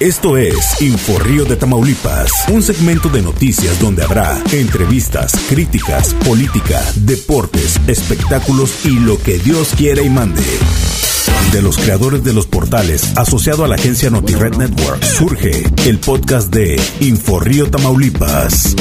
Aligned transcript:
Esto 0.00 0.38
es 0.38 0.80
Inforrío 0.80 1.44
de 1.44 1.56
Tamaulipas, 1.56 2.32
un 2.50 2.62
segmento 2.62 3.10
de 3.10 3.20
noticias 3.20 3.78
donde 3.78 4.02
habrá 4.02 4.42
entrevistas, 4.50 5.34
críticas, 5.50 6.14
política, 6.26 6.82
deportes, 6.96 7.78
espectáculos 7.86 8.86
y 8.86 8.98
lo 8.98 9.18
que 9.18 9.38
Dios 9.38 9.74
quiera 9.76 10.00
y 10.00 10.08
mande. 10.08 10.40
De 11.52 11.60
los 11.60 11.76
creadores 11.76 12.24
de 12.24 12.32
los 12.32 12.46
portales 12.46 13.14
asociado 13.18 13.62
a 13.62 13.68
la 13.68 13.74
agencia 13.74 14.08
NotiRed 14.08 14.54
Network 14.54 15.02
surge 15.02 15.64
el 15.86 15.98
podcast 15.98 16.50
de 16.50 16.80
Inforrío 17.00 17.70
Tamaulipas. 17.70 18.74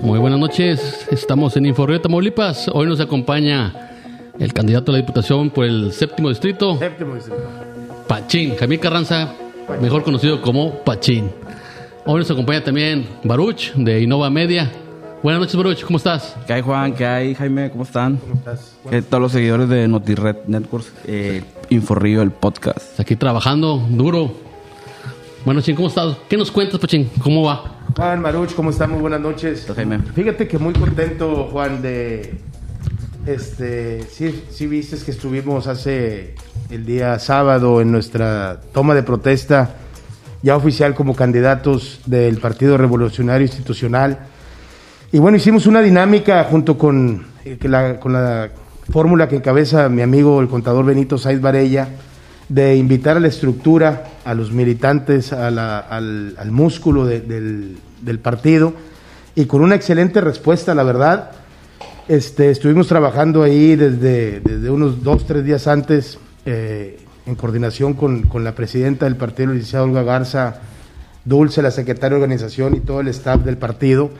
Muy 0.00 0.18
buenas 0.18 0.40
noches, 0.40 1.06
estamos 1.10 1.58
en 1.58 1.66
Inforrío 1.66 2.00
Tamaulipas. 2.00 2.70
Hoy 2.72 2.86
nos 2.86 3.00
acompaña 3.00 3.89
el 4.40 4.52
candidato 4.54 4.90
a 4.90 4.94
la 4.94 5.00
diputación 5.00 5.50
por 5.50 5.66
el 5.66 5.92
séptimo 5.92 6.30
distrito, 6.30 6.78
Séptimo 6.78 7.14
distrito. 7.14 7.42
Pachín, 8.08 8.56
Jamil 8.56 8.80
Carranza, 8.80 9.34
mejor 9.80 10.02
conocido 10.02 10.40
como 10.40 10.82
Pachín. 10.82 11.30
Hoy 12.06 12.20
nos 12.20 12.30
acompaña 12.30 12.64
también 12.64 13.06
Baruch 13.22 13.72
de 13.74 14.00
Innova 14.00 14.30
Media. 14.30 14.70
Buenas 15.22 15.40
noches, 15.40 15.56
Baruch, 15.56 15.84
¿cómo 15.84 15.98
estás? 15.98 16.34
¿Qué 16.46 16.54
hay, 16.54 16.62
Juan? 16.62 16.94
¿Qué 16.94 17.04
hay, 17.04 17.34
Jaime? 17.34 17.70
¿Cómo 17.70 17.84
están? 17.84 18.18
estás? 18.34 18.74
¿Qué 18.88 19.02
todos 19.02 19.20
los 19.20 19.32
seguidores 19.32 19.68
de 19.68 19.86
NotiRed 19.86 20.36
Networks? 20.46 20.90
Eh, 21.06 21.44
Inforrío, 21.68 22.22
el 22.22 22.30
podcast. 22.30 22.98
Aquí 22.98 23.16
trabajando 23.16 23.86
duro. 23.90 24.32
Bueno, 25.44 25.60
Pachín, 25.60 25.76
¿cómo 25.76 25.88
estás? 25.88 26.16
¿Qué 26.30 26.38
nos 26.38 26.50
cuentas, 26.50 26.80
Pachín? 26.80 27.10
¿Cómo 27.22 27.42
va? 27.42 27.80
Juan 27.94 28.22
Maruch, 28.22 28.54
¿cómo 28.54 28.70
están? 28.70 28.90
Muy 28.90 29.00
buenas 29.00 29.20
noches. 29.20 29.70
Jaime. 29.76 29.98
Fíjate 30.14 30.48
que 30.48 30.56
muy 30.58 30.72
contento, 30.72 31.48
Juan, 31.52 31.82
de... 31.82 32.49
Este, 33.26 34.02
sí, 34.10 34.44
sí 34.50 34.66
viste 34.66 34.96
que 35.04 35.10
estuvimos 35.10 35.66
hace 35.66 36.34
el 36.70 36.86
día 36.86 37.18
sábado 37.18 37.80
en 37.80 37.92
nuestra 37.92 38.60
toma 38.72 38.94
de 38.94 39.02
protesta 39.02 39.74
ya 40.42 40.56
oficial 40.56 40.94
como 40.94 41.14
candidatos 41.14 42.00
del 42.06 42.38
Partido 42.38 42.78
Revolucionario 42.78 43.46
Institucional. 43.46 44.20
Y 45.12 45.18
bueno, 45.18 45.36
hicimos 45.36 45.66
una 45.66 45.82
dinámica 45.82 46.42
junto 46.44 46.78
con, 46.78 47.26
eh, 47.44 47.58
la, 47.64 48.00
con 48.00 48.14
la 48.14 48.48
fórmula 48.90 49.28
que 49.28 49.36
encabeza 49.36 49.88
mi 49.90 50.00
amigo 50.00 50.40
el 50.40 50.48
contador 50.48 50.86
Benito 50.86 51.18
Saiz 51.18 51.40
Varella, 51.42 51.88
de 52.48 52.74
invitar 52.76 53.16
a 53.18 53.20
la 53.20 53.28
estructura, 53.28 54.04
a 54.24 54.34
los 54.34 54.50
militantes, 54.50 55.32
a 55.32 55.50
la- 55.50 55.78
al, 55.78 56.34
al 56.38 56.50
músculo 56.50 57.04
de- 57.04 57.20
del, 57.20 57.76
del 58.00 58.18
partido, 58.18 58.72
y 59.34 59.44
con 59.44 59.60
una 59.60 59.74
excelente 59.74 60.20
respuesta, 60.22 60.74
la 60.74 60.82
verdad. 60.84 61.32
Este, 62.10 62.50
estuvimos 62.50 62.88
trabajando 62.88 63.44
ahí 63.44 63.76
desde, 63.76 64.40
desde 64.40 64.68
unos 64.68 65.04
dos, 65.04 65.24
tres 65.28 65.44
días 65.44 65.68
antes, 65.68 66.18
eh, 66.44 66.98
en 67.24 67.36
coordinación 67.36 67.94
con, 67.94 68.22
con 68.22 68.42
la 68.42 68.56
presidenta 68.56 69.04
del 69.04 69.14
partido, 69.14 69.52
licenciada 69.52 69.84
Olga 69.84 70.02
Garza 70.02 70.60
Dulce, 71.24 71.62
la 71.62 71.70
secretaria 71.70 72.16
de 72.16 72.22
organización 72.24 72.74
y 72.74 72.80
todo 72.80 72.98
el 73.00 73.06
staff 73.06 73.44
del 73.44 73.58
partido, 73.58 74.10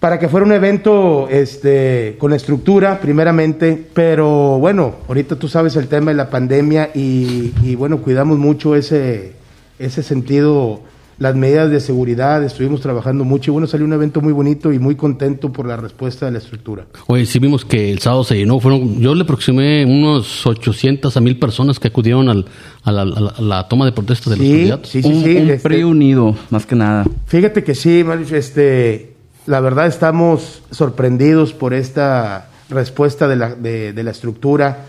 para 0.00 0.18
que 0.18 0.30
fuera 0.30 0.46
un 0.46 0.52
evento 0.52 1.28
este, 1.28 2.16
con 2.18 2.32
estructura, 2.32 3.00
primeramente, 3.02 3.86
pero 3.92 4.58
bueno, 4.58 4.94
ahorita 5.08 5.36
tú 5.36 5.46
sabes 5.46 5.76
el 5.76 5.88
tema 5.88 6.10
de 6.12 6.16
la 6.16 6.30
pandemia 6.30 6.92
y, 6.94 7.52
y 7.62 7.74
bueno, 7.74 7.98
cuidamos 7.98 8.38
mucho 8.38 8.74
ese, 8.74 9.34
ese 9.78 10.02
sentido, 10.02 10.80
las 11.18 11.34
medidas 11.34 11.68
de 11.70 11.80
seguridad, 11.80 12.44
estuvimos 12.44 12.80
trabajando 12.80 13.24
mucho 13.24 13.50
y 13.50 13.52
bueno, 13.52 13.66
salió 13.66 13.84
un 13.86 13.92
evento 13.92 14.20
muy 14.20 14.32
bonito 14.32 14.72
y 14.72 14.78
muy 14.78 14.94
contento 14.94 15.52
por 15.52 15.66
la 15.66 15.76
respuesta 15.76 16.26
de 16.26 16.32
la 16.32 16.38
estructura. 16.38 16.86
Hoy 17.08 17.26
sí 17.26 17.38
vimos 17.40 17.64
que 17.64 17.90
el 17.90 17.98
sábado 17.98 18.22
se 18.22 18.36
llenó. 18.36 18.60
Fueron, 18.60 19.00
yo 19.00 19.14
le 19.16 19.22
aproximé 19.22 19.84
unos 19.84 20.46
800 20.46 21.16
a 21.16 21.20
1000 21.20 21.38
personas 21.38 21.80
que 21.80 21.88
acudieron 21.88 22.28
al- 22.28 22.46
a, 22.84 22.92
la, 22.92 23.02
a 23.02 23.04
la- 23.06 23.30
a 23.36 23.42
la 23.42 23.68
toma 23.68 23.84
de 23.84 23.92
protesta 23.92 24.30
de 24.30 24.36
los 24.36 24.46
Sí, 24.46 24.52
candidatos. 24.52 24.88
sí, 24.90 25.02
sí, 25.02 25.08
un 25.08 25.24
sí. 25.24 25.36
un 25.36 25.50
este- 25.50 25.68
PRI 25.68 25.82
unido, 25.82 26.36
más 26.50 26.66
que 26.66 26.76
nada. 26.76 27.04
Fíjate 27.26 27.64
que 27.64 27.74
sí, 27.74 28.04
este, 28.32 29.14
la 29.46 29.58
verdad 29.60 29.86
estamos 29.88 30.62
sorprendidos 30.70 31.52
por 31.52 31.74
esta 31.74 32.48
respuesta 32.70 33.26
de 33.26 33.36
la, 33.36 33.54
de, 33.54 33.92
de 33.92 34.02
la 34.04 34.10
estructura, 34.12 34.84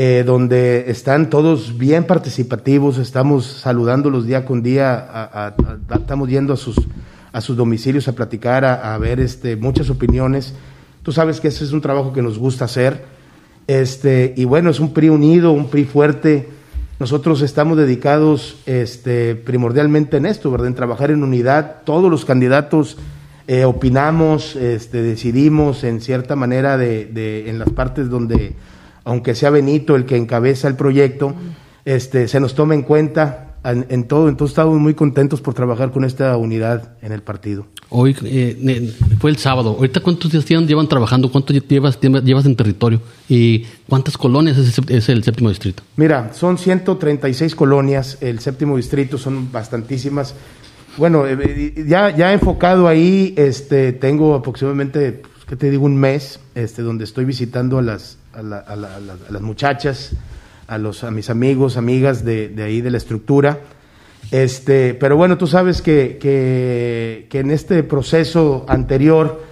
eh, 0.00 0.22
donde 0.24 0.84
están 0.92 1.28
todos 1.28 1.76
bien 1.76 2.04
participativos, 2.04 2.98
estamos 2.98 3.44
saludándolos 3.46 4.26
día 4.26 4.44
con 4.44 4.62
día, 4.62 4.94
a- 4.94 5.24
a- 5.24 5.46
a- 5.48 5.94
estamos 5.96 6.28
yendo 6.28 6.52
a 6.52 6.56
sus, 6.56 6.76
a 7.32 7.40
sus 7.40 7.56
domicilios 7.56 8.06
a 8.06 8.12
platicar, 8.12 8.64
a, 8.64 8.96
ver 8.98 9.18
este, 9.18 9.56
muchas 9.56 9.90
opiniones. 9.90 10.54
Tú 11.02 11.10
sabes 11.10 11.40
que 11.40 11.48
ese 11.48 11.64
es 11.64 11.72
un 11.72 11.80
trabajo 11.80 12.12
que 12.12 12.22
nos 12.22 12.38
gusta 12.38 12.66
hacer. 12.66 13.02
Este, 13.66 14.34
y 14.36 14.44
bueno, 14.44 14.70
es 14.70 14.78
un 14.78 14.92
PRI 14.94 15.08
unido, 15.08 15.50
un 15.50 15.68
PRI 15.68 15.84
fuerte. 15.84 16.48
Nosotros 17.00 17.42
estamos 17.42 17.76
dedicados 17.76 18.58
este, 18.66 19.34
primordialmente 19.34 20.18
en 20.18 20.26
esto, 20.26 20.48
¿verdad? 20.52 20.68
En 20.68 20.74
trabajar 20.76 21.10
en 21.10 21.24
unidad. 21.24 21.82
Todos 21.84 22.08
los 22.08 22.24
candidatos 22.24 22.96
eh, 23.48 23.64
opinamos, 23.64 24.54
este, 24.54 25.02
decidimos 25.02 25.82
en 25.82 26.00
cierta 26.00 26.36
manera 26.36 26.76
de, 26.78 27.06
de- 27.06 27.50
en 27.50 27.58
las 27.58 27.70
partes 27.70 28.08
donde, 28.10 28.54
aunque 29.08 29.34
sea 29.34 29.50
Benito 29.50 29.96
el 29.96 30.04
que 30.04 30.16
encabeza 30.16 30.68
el 30.68 30.74
proyecto, 30.76 31.34
este, 31.84 32.28
se 32.28 32.40
nos 32.40 32.54
toma 32.54 32.74
en 32.74 32.82
cuenta 32.82 33.56
en, 33.64 33.86
en 33.88 34.04
todo. 34.04 34.28
Entonces 34.28 34.52
estamos 34.52 34.78
muy 34.78 34.92
contentos 34.94 35.40
por 35.40 35.54
trabajar 35.54 35.90
con 35.90 36.04
esta 36.04 36.36
unidad 36.36 36.92
en 37.02 37.12
el 37.12 37.22
partido. 37.22 37.66
Hoy 37.90 38.14
eh, 38.24 38.92
fue 39.18 39.30
el 39.30 39.38
sábado. 39.38 39.70
Ahorita, 39.78 40.00
¿cuántos 40.00 40.30
días 40.30 40.44
llevan, 40.46 40.88
trabajando? 40.88 41.30
¿Cuánto 41.32 41.54
lle- 41.54 41.66
llevas, 41.66 41.98
llevas 42.00 42.44
en 42.44 42.54
territorio? 42.54 43.00
¿Y 43.30 43.64
cuántas 43.88 44.18
colonias 44.18 44.58
es, 44.58 44.78
es 44.88 45.08
el 45.08 45.24
séptimo 45.24 45.48
distrito? 45.48 45.82
Mira, 45.96 46.32
son 46.34 46.58
136 46.58 47.54
colonias, 47.54 48.18
el 48.20 48.40
séptimo 48.40 48.76
distrito 48.76 49.16
son 49.16 49.50
bastantísimas. 49.50 50.34
Bueno, 50.98 51.26
eh, 51.26 51.38
eh, 51.40 51.84
ya, 51.88 52.14
ya 52.14 52.32
enfocado 52.34 52.88
ahí, 52.88 53.32
este, 53.38 53.92
tengo 53.94 54.34
aproximadamente, 54.34 55.22
¿qué 55.48 55.56
te 55.56 55.70
digo? 55.70 55.86
Un 55.86 55.96
mes, 55.96 56.40
este, 56.54 56.82
donde 56.82 57.04
estoy 57.04 57.24
visitando 57.24 57.78
a 57.78 57.82
las, 57.82 58.18
a, 58.34 58.42
la- 58.42 58.58
a 58.58 58.76
la- 58.76 58.98
las 59.30 59.42
muchachas, 59.42 60.12
a, 60.66 60.78
los, 60.78 61.04
a 61.04 61.10
mis 61.10 61.30
amigos, 61.30 61.76
amigas 61.76 62.24
de, 62.24 62.52
ahí 62.62 62.80
de 62.80 62.90
la 62.90 62.98
estructura. 62.98 63.58
Este, 64.30 64.94
pero 64.94 65.16
bueno, 65.16 65.38
tú 65.38 65.46
sabes 65.46 65.80
que, 65.80 66.18
que, 66.20 67.26
en 67.40 67.50
este 67.50 67.82
proceso 67.82 68.66
anterior, 68.68 69.42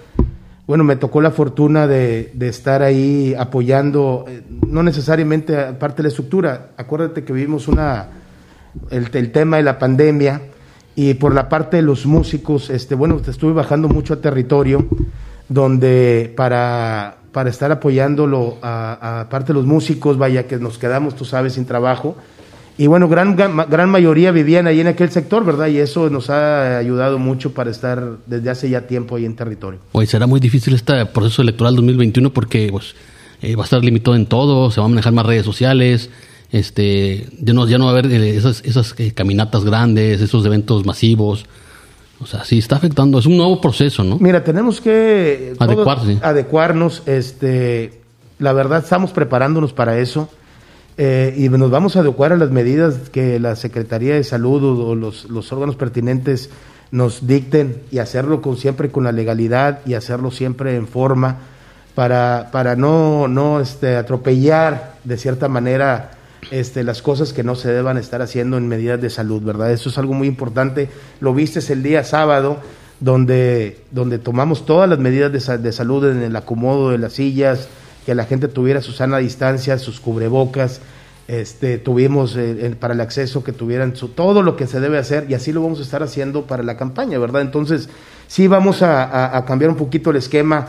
bueno, 0.67 0.85
me 0.85 0.97
tocó 0.97 1.21
la 1.21 1.31
fortuna 1.31 1.87
de, 1.87 2.33
estar 2.41 2.83
ahí 2.83 3.35
apoyando, 3.39 4.25
eh, 4.29 4.43
no 4.67 4.83
necesariamente 4.83 5.57
a 5.59 5.79
parte 5.79 5.99
de 5.99 6.03
la 6.05 6.09
estructura. 6.09 6.71
Acuérdate 6.77 7.25
que 7.25 7.33
vivimos 7.33 7.69
una, 7.69 8.09
el, 8.91 9.09
el 9.13 9.33
tema 9.33 9.57
de 9.57 9.63
la 9.63 9.79
pandemia 9.79 10.43
y 10.95 11.15
por 11.15 11.35
la 11.35 11.49
parte 11.49 11.77
de 11.77 11.83
los 11.83 12.05
músicos, 12.05 12.69
este, 12.69 12.95
bueno, 12.95 13.21
estuve 13.27 13.53
bajando 13.53 13.89
mucho 13.89 14.15
a 14.15 14.21
territorio 14.21 14.87
donde 15.49 16.33
para, 16.37 17.17
para 17.37 17.51
estar 17.51 17.71
apoyándolo 17.71 18.57
a, 18.63 19.21
a 19.21 19.29
parte 19.29 19.49
de 19.49 19.59
los 19.59 19.67
músicos, 19.67 20.17
vaya 20.17 20.47
que 20.47 20.57
nos 20.57 20.79
quedamos, 20.79 21.15
tú 21.15 21.27
sabes, 21.27 21.53
sin 21.53 21.67
trabajo. 21.67 22.17
Y 22.79 22.87
bueno, 22.87 23.11
gran, 23.11 23.37
gran, 23.37 23.91
mayoría 23.91 24.31
vivían 24.31 24.67
ahí 24.67 24.81
en 24.81 24.87
aquel 24.87 25.11
sector, 25.11 25.45
¿verdad? 25.45 25.67
Y 25.67 25.77
eso 25.77 26.09
nos 26.09 26.31
ha 26.31 26.79
ayudado 26.79 27.19
mucho 27.19 27.53
para 27.53 27.71
estar 27.71 28.17
desde 28.25 28.49
hace 28.49 28.71
ya 28.71 28.87
tiempo 28.87 29.17
ahí 29.17 29.27
en 29.27 29.37
territorio. 29.37 29.81
Hoy 29.93 30.07
será 30.07 30.27
muy 30.27 30.41
difícil 30.41 30.73
este 30.73 31.05
proceso 31.05 31.43
electoral 31.43 31.77
2021 31.77 32.33
porque 32.33 32.69
pues, 32.71 32.95
eh, 33.43 33.55
va 33.55 33.65
a 33.65 33.67
estar 33.67 33.85
limitado 33.85 34.17
en 34.17 34.25
todo, 34.25 34.71
se 34.71 34.81
van 34.81 34.87
a 34.87 34.95
manejar 34.95 35.13
más 35.13 35.27
redes 35.27 35.45
sociales, 35.45 36.09
este, 36.53 37.29
ya 37.39 37.53
no, 37.53 37.69
ya 37.69 37.77
no 37.77 37.85
va 37.85 37.91
a 37.91 37.99
haber 37.99 38.11
eh, 38.11 38.35
esas, 38.35 38.63
esas 38.65 38.95
eh, 38.97 39.13
caminatas 39.13 39.63
grandes, 39.63 40.23
esos 40.23 40.47
eventos 40.47 40.87
masivos. 40.87 41.45
O 42.21 42.27
sea, 42.27 42.45
sí 42.45 42.59
está 42.59 42.77
afectando, 42.77 43.19
es 43.19 43.27
un 43.27 43.37
nuevo 43.37 43.61
proceso, 43.61 44.03
¿no? 44.03 44.19
Mira, 44.19 44.43
tenemos 44.43 44.81
que 44.81 45.55
todos 45.59 45.71
Adecuarse. 45.71 46.19
adecuarnos. 46.23 47.03
Este, 47.07 48.01
la 48.39 48.53
verdad, 48.53 48.83
estamos 48.83 49.13
preparándonos 49.13 49.73
para 49.73 49.99
eso 49.99 50.29
eh, 50.97 51.35
y 51.37 51.49
nos 51.51 51.71
vamos 51.71 51.97
a 51.97 52.01
adecuar 52.01 52.33
a 52.33 52.37
las 52.37 52.51
medidas 52.51 53.11
que 53.11 53.39
la 53.39 53.55
Secretaría 53.55 54.15
de 54.15 54.25
Salud 54.25 54.65
o, 54.65 54.89
o 54.89 54.95
los, 54.95 55.29
los 55.29 55.53
órganos 55.53 55.77
pertinentes 55.77 56.51
nos 56.91 57.27
dicten 57.27 57.83
y 57.91 57.99
hacerlo 57.99 58.41
con, 58.41 58.57
siempre 58.57 58.91
con 58.91 59.05
la 59.05 59.13
legalidad 59.13 59.81
y 59.85 59.95
hacerlo 59.95 60.31
siempre 60.31 60.77
en 60.77 60.87
forma 60.87 61.37
para, 61.95 62.51
para 62.53 62.77
no, 62.77 63.29
no 63.29 63.61
este, 63.61 63.97
atropellar 63.97 64.97
de 65.05 65.17
cierta 65.19 65.49
manera 65.49 66.13
este, 66.51 66.85
las 66.85 67.03
cosas 67.03 67.33
que 67.33 67.43
no 67.43 67.55
se 67.55 67.73
deban 67.73 67.99
estar 67.99 68.23
haciendo 68.23 68.57
en 68.57 68.69
medidas 68.69 69.01
de 69.01 69.11
salud, 69.11 69.43
¿verdad? 69.43 69.73
Eso 69.73 69.89
es 69.89 69.99
algo 69.99 70.15
muy 70.15 70.29
importante. 70.29 70.89
Lo 71.21 71.35
viste 71.35 71.61
el 71.73 71.83
día 71.83 72.05
sábado, 72.05 72.61
donde, 73.01 73.81
donde 73.91 74.19
tomamos 74.19 74.65
todas 74.65 74.89
las 74.89 74.99
medidas 74.99 75.33
de, 75.33 75.59
de 75.59 75.73
salud 75.73 76.11
en 76.11 76.23
el 76.23 76.37
acomodo 76.37 76.91
de 76.91 76.99
las 76.99 77.15
sillas, 77.15 77.69
que 78.05 78.15
la 78.15 78.25
gente 78.25 78.49
tuviera 78.49 78.81
su 78.81 78.93
sana 78.93 79.19
distancia, 79.19 79.79
sus 79.79 80.01
cubrebocas, 80.01 80.81
este, 81.29 81.79
tuvimos 81.79 82.37
eh, 82.37 82.77
para 82.79 82.95
el 82.95 83.01
acceso 83.01 83.43
que 83.43 83.51
tuvieran 83.51 83.97
su, 83.97 84.09
todo 84.09 84.45
lo 84.45 84.57
que 84.57 84.69
se 84.69 84.79
debe 84.79 84.97
hacer 84.97 85.27
y 85.29 85.35
así 85.35 85.51
lo 85.53 85.61
vamos 85.61 85.81
a 85.81 85.83
estar 85.83 86.05
haciendo 86.05 86.47
para 86.47 86.63
la 86.63 86.77
campaña, 86.77 87.19
¿verdad? 87.19 87.43
Entonces, 87.43 87.89
sí 88.29 88.47
vamos 88.47 88.83
a 88.83 89.45
cambiar 89.45 89.73
un 89.73 89.77
poquito 89.77 90.11
el 90.11 90.17
esquema 90.17 90.69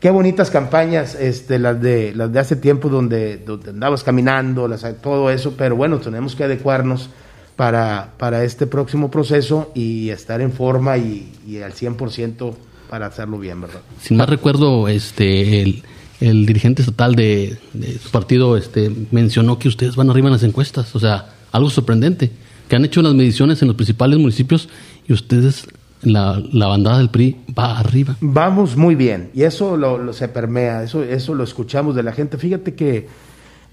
qué 0.00 0.10
bonitas 0.10 0.50
campañas, 0.50 1.14
este, 1.14 1.58
las 1.58 1.80
de, 1.80 2.14
las 2.14 2.32
de 2.32 2.38
hace 2.38 2.56
tiempo 2.56 2.88
donde, 2.88 3.44
andabas 3.68 4.04
caminando, 4.04 4.68
las, 4.68 4.84
todo 5.00 5.30
eso, 5.30 5.54
pero 5.56 5.76
bueno, 5.76 5.98
tenemos 5.98 6.34
que 6.34 6.44
adecuarnos 6.44 7.10
para, 7.56 8.12
para 8.18 8.44
este 8.44 8.66
próximo 8.66 9.10
proceso 9.10 9.72
y 9.74 10.10
estar 10.10 10.40
en 10.40 10.52
forma 10.52 10.98
y, 10.98 11.32
y 11.46 11.58
al 11.58 11.72
100% 11.72 12.54
para 12.90 13.06
hacerlo 13.06 13.38
bien, 13.38 13.60
¿verdad? 13.60 13.80
Sin 14.00 14.16
más 14.16 14.28
recuerdo, 14.28 14.88
este, 14.88 15.62
el, 15.62 15.82
el 16.20 16.46
dirigente 16.46 16.82
estatal 16.82 17.14
de, 17.14 17.56
de 17.72 17.98
su 17.98 18.10
partido 18.10 18.56
este, 18.56 18.90
mencionó 19.10 19.58
que 19.58 19.68
ustedes 19.68 19.96
van 19.96 20.10
arriba 20.10 20.28
en 20.28 20.34
las 20.34 20.42
encuestas, 20.42 20.94
o 20.94 21.00
sea, 21.00 21.30
algo 21.52 21.70
sorprendente, 21.70 22.30
que 22.68 22.76
han 22.76 22.84
hecho 22.84 23.02
las 23.02 23.14
mediciones 23.14 23.62
en 23.62 23.68
los 23.68 23.76
principales 23.76 24.18
municipios 24.18 24.68
y 25.08 25.12
ustedes, 25.12 25.66
la, 26.02 26.42
la 26.52 26.66
bandada 26.66 26.98
del 26.98 27.10
PRI, 27.10 27.36
va 27.58 27.78
arriba. 27.78 28.16
Vamos 28.20 28.76
muy 28.76 28.94
bien 28.94 29.30
y 29.34 29.42
eso 29.42 29.76
lo, 29.76 30.12
se 30.12 30.28
permea, 30.28 30.82
eso, 30.82 31.02
eso 31.02 31.34
lo 31.34 31.44
escuchamos 31.44 31.94
de 31.94 32.02
la 32.02 32.12
gente. 32.12 32.38
Fíjate 32.38 32.74
que 32.74 33.08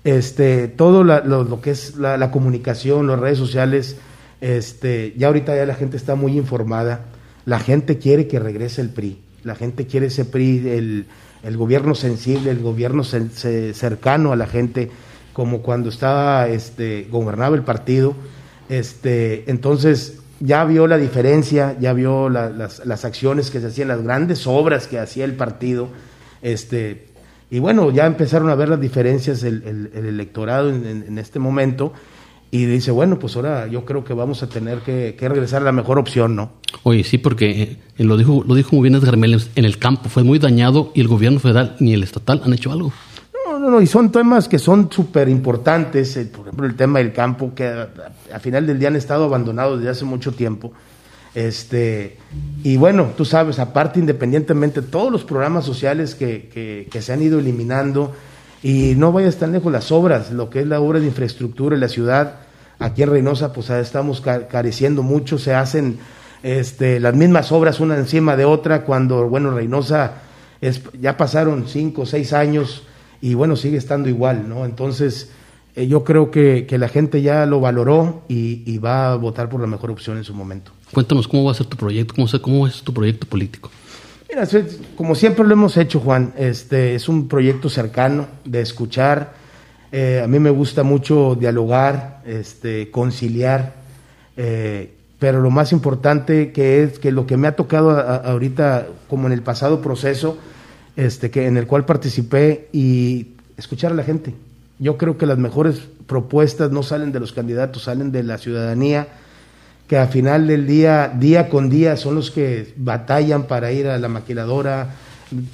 este, 0.04 0.68
todo 0.68 1.04
lo, 1.04 1.62
que 1.62 1.72
es 1.72 1.96
la, 1.96 2.32
comunicación, 2.32 3.08
las 3.08 3.20
redes 3.20 3.38
sociales, 3.38 3.98
este, 4.42 5.14
ya 5.18 5.28
ahorita 5.28 5.56
ya 5.56 5.66
la 5.66 5.76
gente 5.76 5.98
está 5.98 6.16
muy 6.16 6.38
informada. 6.38 7.06
La 7.46 7.60
gente 7.60 7.98
quiere 7.98 8.28
que 8.28 8.40
regrese 8.40 8.82
el 8.82 8.90
PRI. 8.90 9.20
La 9.44 9.56
gente 9.56 9.86
quiere 9.88 10.08
ese 10.08 10.26
PRI, 10.26 10.68
el, 10.70 11.06
el 11.44 11.58
gobierno 11.58 11.96
sensible, 11.96 12.52
el 12.52 12.60
gobierno 12.62 13.04
ce- 13.04 13.30
ce- 13.30 13.74
cercano 13.74 14.32
a 14.32 14.36
la 14.38 14.48
gente, 14.48 14.90
como 15.34 15.62
cuando 15.62 15.90
estaba, 15.90 16.48
este, 16.48 17.08
gobernaba 17.12 17.56
el 17.56 17.64
partido. 17.64 18.14
Este, 18.70 19.50
entonces, 19.52 20.20
ya 20.46 20.66
vio 20.66 20.88
la 20.88 20.98
diferencia, 20.98 21.78
ya 21.80 21.94
vio 21.94 22.28
la- 22.30 22.50
las, 22.50 22.86
las 22.86 23.06
acciones 23.06 23.50
que 23.50 23.62
se 23.62 23.68
hacían, 23.68 23.88
las 23.88 24.04
grandes 24.04 24.46
obras 24.46 24.88
que 24.88 25.00
hacía 25.00 25.24
el 25.24 25.36
partido. 25.36 25.88
Este, 26.42 27.06
y 27.50 27.60
bueno, 27.60 27.92
ya 27.92 28.06
empezaron 28.06 28.50
a 28.50 28.56
ver 28.56 28.68
las 28.70 28.82
diferencias 28.82 29.44
el, 29.44 29.64
el- 29.64 29.92
el 29.94 30.06
electorado 30.06 30.70
en, 30.70 31.06
en- 31.08 31.18
este 31.18 31.40
momento. 31.40 31.94
Y 32.52 32.66
dice, 32.66 32.92
bueno, 32.92 33.18
pues 33.18 33.36
ahora 33.36 33.66
yo 33.68 33.84
creo 33.84 34.04
que 34.04 34.14
vamos 34.14 34.44
a 34.44 34.48
tener 34.50 34.80
que, 34.80 35.16
que 35.18 35.28
regresar 35.30 35.62
a 35.64 35.66
la 35.66 35.72
mejor 35.72 35.98
opción, 35.98 36.36
¿no? 36.36 36.52
Oye, 36.84 37.04
sí, 37.04 37.18
porque 37.18 37.80
eh, 37.98 38.04
lo 38.04 38.16
dijo, 38.18 38.44
lo 38.48 38.54
dijo 38.54 38.76
muy 38.76 38.90
bien 38.90 38.96
Edgar 39.02 39.16
en 39.16 39.66
el 39.66 39.78
campo 39.80 40.08
fue 40.10 40.24
muy 40.24 40.38
dañado 40.38 40.92
y 40.94 41.02
el 41.02 41.08
gobierno 41.08 41.40
federal 41.40 41.76
ni 41.80 41.94
el 41.94 42.04
estatal 42.04 42.42
han 42.46 42.54
hecho 42.54 42.72
algo. 42.72 42.92
No, 43.64 43.70
no, 43.72 43.82
y 43.82 43.88
son 43.88 44.12
temas 44.12 44.50
que 44.50 44.60
son 44.60 44.92
súper 44.92 45.30
importantes, 45.30 46.18
eh, 46.18 46.26
por 46.26 46.42
ejemplo, 46.48 46.66
el 46.68 46.76
tema 46.76 47.00
del 47.00 47.14
campo, 47.14 47.54
que 47.56 47.66
al 47.66 48.42
final 48.42 48.68
del 48.68 48.78
día 48.78 48.90
han 48.90 48.98
estado 48.98 49.24
abandonados 49.24 49.80
desde 49.80 49.90
hace 49.92 50.04
mucho 50.04 50.34
tiempo. 50.34 50.74
Este, 51.34 52.18
y 52.62 52.76
bueno, 52.76 53.12
tú 53.16 53.24
sabes, 53.24 53.60
aparte, 53.60 54.02
independientemente, 54.02 54.82
todos 54.82 55.10
los 55.14 55.24
programas 55.24 55.64
sociales 55.64 56.14
que, 56.14 56.50
que- 56.54 56.90
que 56.92 57.02
se 57.02 57.14
han 57.14 57.22
ido 57.22 57.40
eliminando, 57.40 58.12
y 58.62 58.96
no 58.98 59.14
vayas 59.14 59.38
tan 59.38 59.54
lejos, 59.54 59.72
las 59.72 59.94
obras, 59.94 60.32
lo 60.32 60.50
que 60.50 60.60
es 60.60 60.68
la 60.68 60.82
obra 60.82 61.00
de 61.00 61.06
infraestructura 61.06 61.76
en 61.76 61.80
la 61.82 61.88
ciudad, 61.88 62.40
aquí 62.80 63.04
en 63.04 63.12
Reynosa, 63.12 63.54
pues 63.54 63.70
ah, 63.70 63.80
estamos 63.80 64.20
ca- 64.20 64.50
careciendo 64.50 65.04
mucho, 65.04 65.38
se 65.38 65.54
hacen 65.56 66.00
este, 66.44 67.00
las 67.00 67.16
mismas 67.16 67.54
obras 67.54 67.80
una 67.80 67.96
encima 67.98 68.36
de 68.36 68.44
otra, 68.44 68.82
cuando, 68.84 69.30
bueno, 69.30 69.52
Reynosa 69.52 70.16
es, 70.60 70.82
ya 71.00 71.16
pasaron 71.16 71.64
cinco 71.70 72.02
o 72.02 72.06
seis 72.06 72.34
años 72.34 72.84
y 73.24 73.36
bueno, 73.36 73.56
sigue 73.56 73.78
estando 73.78 74.10
igual, 74.10 74.50
¿no? 74.50 74.66
Entonces, 74.66 75.30
eh, 75.78 75.88
yo 75.88 76.04
creo 76.04 76.30
que, 76.30 76.66
que 76.68 76.78
la 76.78 76.90
gente 76.90 77.22
ya 77.22 77.46
lo 77.46 77.62
valoró 77.62 78.24
y, 78.28 78.64
y 78.66 78.78
va 78.80 79.14
a 79.14 79.16
votar 79.16 79.48
por 79.48 79.62
la 79.62 79.68
mejor 79.68 79.92
opción 79.92 80.18
en 80.18 80.26
su 80.26 80.34
momento. 80.34 80.72
Cuéntanos 80.94 81.28
cómo 81.30 81.46
va 81.46 81.52
a 81.52 81.56
ser 81.56 81.68
tu 81.68 81.78
proyecto, 81.78 82.14
cómo, 82.16 82.28
cómo 82.42 82.68
es 82.68 82.84
tu 82.84 82.94
proyecto 82.94 83.26
político. 83.26 83.72
Mira, 84.30 84.46
como 84.98 85.16
siempre 85.16 85.46
lo 85.46 85.54
hemos 85.54 85.78
hecho, 85.78 86.00
Juan, 86.02 86.34
este 86.38 86.96
es 86.96 87.08
un 87.08 87.28
proyecto 87.30 87.70
cercano 87.70 88.28
de 88.44 88.62
escuchar. 88.62 89.34
Eh, 89.92 90.22
a 90.24 90.28
mí 90.28 90.40
me 90.40 90.50
gusta 90.50 90.84
mucho 90.84 91.36
dialogar, 91.40 92.22
este, 92.26 92.90
conciliar, 92.92 93.76
eh, 94.36 94.92
pero 95.20 95.40
lo 95.40 95.50
más 95.52 95.72
importante 95.72 96.52
que 96.52 96.84
es 96.84 97.00
que 97.00 97.12
lo 97.12 97.26
que 97.26 97.38
me 97.38 97.48
ha 97.48 97.56
tocado 97.56 97.92
a- 97.92 98.02
a- 98.02 98.18
ahorita, 98.32 98.88
como 99.10 99.28
en 99.28 99.34
el 99.34 99.44
pasado 99.44 99.82
proceso, 99.82 100.38
este, 100.96 101.32
que 101.32 101.48
en 101.48 101.58
el 101.58 101.68
cual 101.68 101.86
participé 101.86 102.70
y 102.72 103.28
escuchar 103.58 103.92
a 103.92 103.96
la 103.96 104.04
gente. 104.04 104.34
Yo 104.80 104.98
creo 104.98 105.18
que 105.18 105.26
las 105.26 105.38
mejores 105.38 105.82
propuestas 106.08 106.72
no 106.72 106.84
salen 106.84 107.12
de 107.12 107.20
los 107.20 107.34
candidatos, 107.34 107.84
salen 107.84 108.12
de 108.12 108.24
la 108.24 108.38
ciudadanía 108.38 109.08
que 109.88 109.98
al 109.98 110.08
final 110.08 110.48
del 110.48 110.66
día, 110.66 111.10
día 111.10 111.50
con 111.50 111.70
día, 111.70 111.98
son 111.98 112.16
los 112.16 112.32
que 112.32 112.74
batallan 112.78 113.44
para 113.44 113.72
ir 113.72 113.88
a 113.88 114.00
la 114.00 114.08
maquiladora, 114.08 114.96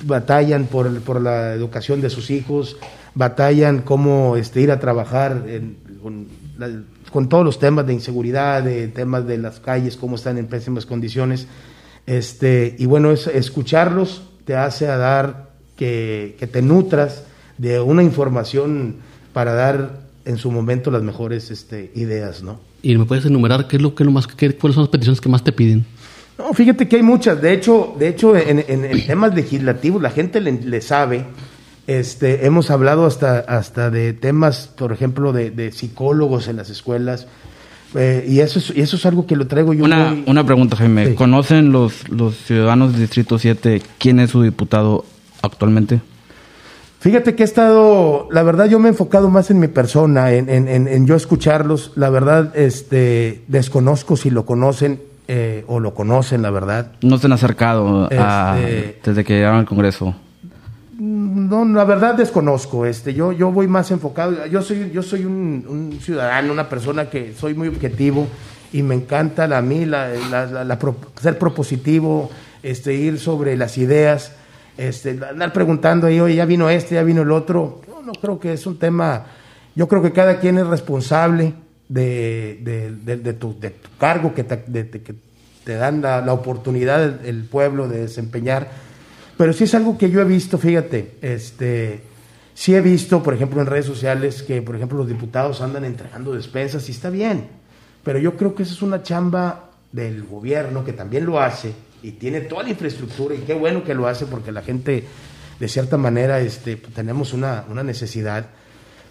batallan 0.06 0.66
por, 0.66 1.22
la 1.22 1.54
educación 1.54 2.00
de 2.02 2.10
sus 2.10 2.30
hijos, 2.30 2.78
batallan 3.16 3.82
cómo 3.82 4.36
este, 4.36 4.62
ir 4.62 4.72
a 4.72 4.80
trabajar 4.80 5.44
con 7.12 7.28
todos 7.28 7.44
los 7.44 7.60
temas 7.60 7.88
de 7.88 7.94
inseguridad, 7.94 8.64
de 8.64 8.88
temas 8.88 9.26
de 9.26 9.40
las 9.40 9.60
calles, 9.60 9.98
cómo 9.98 10.16
están 10.16 10.38
en 10.38 10.48
pésimas 10.48 10.86
condiciones. 10.86 11.48
Este, 12.06 12.76
y 12.78 12.86
bueno, 12.86 13.12
es, 13.12 13.28
escucharlos 13.28 14.29
te 14.50 14.56
hace 14.56 14.88
a 14.88 14.98
dar 14.98 15.46
que, 15.78 16.36
que 16.40 16.48
te 16.48 16.64
nutras 16.64 17.22
de 17.60 17.80
una 17.82 18.02
información 18.02 18.96
para 19.32 19.54
dar 19.54 20.00
en 20.26 20.38
su 20.40 20.50
momento 20.50 20.90
las 20.90 21.04
mejores 21.04 21.52
este, 21.52 21.92
ideas, 21.94 22.42
¿no? 22.42 22.60
Y 22.82 22.98
me 22.98 23.06
puedes 23.06 23.26
enumerar 23.26 23.68
qué 23.68 23.76
es 23.76 23.82
lo 23.84 23.94
que 23.94 24.04
lo 24.04 24.10
más 24.10 24.26
qué- 24.26 24.56
cuáles 24.56 24.74
son 24.74 24.86
las 24.86 24.90
peticiones 24.90 25.22
que 25.22 25.30
más 25.30 25.44
te 25.44 25.52
piden. 25.52 25.86
No, 26.40 26.52
fíjate 26.56 26.88
que 26.88 26.96
hay 26.96 27.04
muchas. 27.04 27.40
De 27.44 27.54
hecho, 27.54 27.94
de 28.00 28.08
hecho 28.08 28.36
en, 28.36 28.66
en- 28.68 28.86
en 28.86 29.06
temas 29.06 29.36
legislativos 29.36 30.02
la 30.02 30.10
gente 30.10 30.42
le, 30.42 30.54
le 30.54 30.82
sabe. 30.82 31.26
Este, 31.86 32.48
hemos 32.48 32.72
hablado 32.72 33.06
hasta, 33.06 33.38
hasta 33.42 33.92
de 33.92 34.14
temas, 34.14 34.68
por 34.76 34.92
ejemplo, 34.94 35.32
de, 35.32 35.52
de 35.52 35.72
psicólogos 35.72 36.48
en 36.48 36.56
las 36.56 36.72
escuelas. 36.72 37.28
Eh, 37.96 38.26
y, 38.28 38.40
eso 38.40 38.60
es, 38.60 38.72
y 38.76 38.82
eso 38.82 38.98
es 38.98 39.06
algo 39.06 39.26
que 39.26 39.36
lo 39.36 39.48
traigo 39.48 39.74
yo 39.74 39.84
Una, 39.86 40.10
muy- 40.12 40.24
una 40.28 40.46
pregunta, 40.46 40.76
Jaime. 40.76 41.08
Sí. 41.08 41.14
¿Conocen 41.16 41.72
los, 41.72 42.08
los 42.10 42.36
ciudadanos 42.36 42.92
del 42.92 43.02
Distrito 43.02 43.40
7 43.40 43.82
quién 43.98 44.20
es 44.20 44.30
su 44.32 44.44
diputado 44.44 45.06
actualmente? 45.42 46.02
Fíjate 47.00 47.34
que 47.34 47.44
he 47.44 47.46
estado, 47.46 48.28
la 48.30 48.44
verdad 48.44 48.68
yo 48.68 48.78
me 48.78 48.88
he 48.90 48.92
enfocado 48.92 49.30
más 49.30 49.50
en 49.52 49.60
mi 49.60 49.70
persona, 49.70 50.34
en, 50.34 50.50
en- 50.50 50.68
en- 50.68 50.88
en 50.88 51.08
yo 51.08 51.16
escucharlos. 51.16 51.94
La 51.96 52.10
verdad, 52.10 52.52
este, 52.58 53.42
desconozco 53.48 54.18
si 54.18 54.30
lo 54.30 54.46
conocen 54.46 55.00
eh, 55.30 55.64
o 55.68 55.80
lo 55.80 55.94
conocen, 55.94 56.42
la 56.42 56.50
verdad. 56.52 56.92
No 57.02 57.18
se 57.18 57.28
han 57.28 57.34
acercado 57.34 58.10
a- 58.12 58.58
Este- 58.60 59.00
desde 59.12 59.24
que 59.24 59.34
llegaron 59.36 59.60
al 59.60 59.66
Congreso. 59.66 60.14
No, 61.00 61.64
la 61.66 61.86
verdad 61.86 62.16
desconozco. 62.16 62.86
Este, 62.86 63.14
yo, 63.14 63.32
yo 63.32 63.52
voy 63.52 63.68
más 63.68 63.90
enfocado. 63.92 64.46
Yo 64.48 64.62
soy, 64.62 64.92
yo 64.92 65.02
soy 65.02 65.26
un, 65.26 65.66
ciudadano, 66.02 66.52
una 66.52 66.68
persona 66.68 67.10
que 67.10 67.34
soy 67.34 67.54
muy 67.54 67.70
objetivo 67.70 68.28
y 68.74 68.84
me 68.84 68.96
encanta 68.96 69.48
la, 69.48 69.60
a 69.60 69.62
mí 69.62 69.86
la, 69.86 70.10
la- 70.30 70.46
la- 70.66 70.80
ser 71.22 71.38
propositivo, 71.40 72.30
este, 72.62 72.94
ir 72.94 73.18
sobre 73.18 73.56
las 73.56 73.78
ideas, 73.78 74.34
este, 74.78 75.18
andar 75.30 75.54
preguntando 75.54 76.08
ahí, 76.08 76.20
oye, 76.20 76.36
ya 76.36 76.46
vino 76.46 76.70
este, 76.70 76.96
ya 76.96 77.04
vino 77.04 77.22
el 77.22 77.32
otro. 77.32 77.82
Yo 77.88 78.02
no 78.06 78.12
creo 78.14 78.40
que 78.40 78.52
es 78.54 78.68
un 78.68 78.78
tema. 78.78 79.26
Yo 79.76 79.88
creo 79.88 80.02
que 80.02 80.12
cada 80.12 80.40
quien 80.40 80.58
es 80.58 80.68
responsable 80.68 81.54
de, 81.88 82.60
de- 82.62 82.92
de- 82.92 83.18
de 83.18 83.34
tu, 83.34 83.58
cargo 83.98 84.34
que 84.34 84.44
te, 84.44 84.60
que 84.64 85.16
te 85.64 85.74
dan 85.76 86.02
la, 86.02 86.22
oportunidad 86.34 87.26
el 87.26 87.46
pueblo 87.46 87.88
de 87.88 88.02
desempeñar. 88.02 88.89
Pero 89.40 89.54
sí 89.54 89.64
es 89.64 89.74
algo 89.74 89.98
que 89.98 90.10
yo 90.12 90.20
he 90.20 90.26
visto, 90.26 90.58
fíjate, 90.58 91.16
este, 91.22 92.02
sí 92.54 92.76
he 92.76 92.82
visto, 92.82 93.24
por 93.24 93.34
ejemplo, 93.34 93.62
en 93.62 93.68
redes 93.68 93.86
sociales 93.86 94.44
que, 94.44 94.62
por 94.62 94.76
ejemplo, 94.76 94.98
los 94.98 95.08
diputados 95.08 95.62
andan 95.62 95.86
entregando 95.86 96.34
despensas 96.34 96.90
y 96.90 96.92
está 96.92 97.10
bien, 97.10 97.48
pero 98.04 98.20
yo 98.20 98.36
creo 98.36 98.54
que 98.54 98.64
esa 98.64 98.74
es 98.74 98.82
una 98.82 99.02
chamba 99.02 99.70
del 99.94 100.26
gobierno 100.26 100.84
que 100.84 100.92
también 100.92 101.26
lo 101.26 101.40
hace 101.40 101.72
y 102.04 102.12
tiene 102.12 102.42
toda 102.42 102.64
la 102.64 102.72
infraestructura 102.72 103.34
y 103.34 103.38
qué 103.40 103.54
bueno 103.54 103.82
que 103.86 103.94
lo 103.94 104.08
hace 104.10 104.26
porque 104.26 104.52
la 104.52 104.62
gente, 104.62 105.06
de 105.58 105.68
cierta 105.70 105.96
manera, 105.96 106.42
este, 106.42 106.76
pues, 106.76 106.94
tenemos 106.94 107.32
una, 107.32 107.64
una 107.72 107.82
necesidad. 107.82 108.46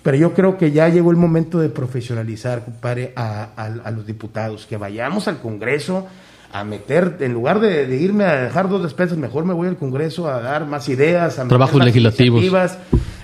Pero 0.03 0.19
yo 0.19 0.35
creo 0.35 0.59
que 0.59 0.73
ya 0.73 0.91
llegó 0.91 1.11
el 1.11 1.17
momento 1.17 1.59
de 1.59 1.71
profesionalizar, 1.71 2.67
compadre, 2.67 3.15
a, 3.17 3.49
a- 3.57 3.65
a 3.83 3.91
los 3.91 4.07
diputados, 4.07 4.67
que 4.67 4.77
vayamos 4.77 5.27
al 5.27 5.41
Congreso 5.41 6.07
a 6.53 6.65
meter, 6.65 7.19
en 7.21 7.33
lugar 7.35 7.61
de, 7.61 7.87
de 7.87 7.97
irme 7.97 8.25
a 8.25 8.43
dejar 8.45 8.69
dos 8.69 8.83
despensas, 8.83 9.19
mejor 9.19 9.45
me 9.45 9.53
voy 9.55 9.69
al 9.69 9.77
Congreso 9.77 10.29
a 10.29 10.41
dar 10.41 10.65
más 10.67 10.89
ideas, 10.89 11.39
a 11.39 11.45
meter 11.45 11.49
Trabajos 11.49 11.77
más 11.79 11.87
legislativos. 11.87 12.43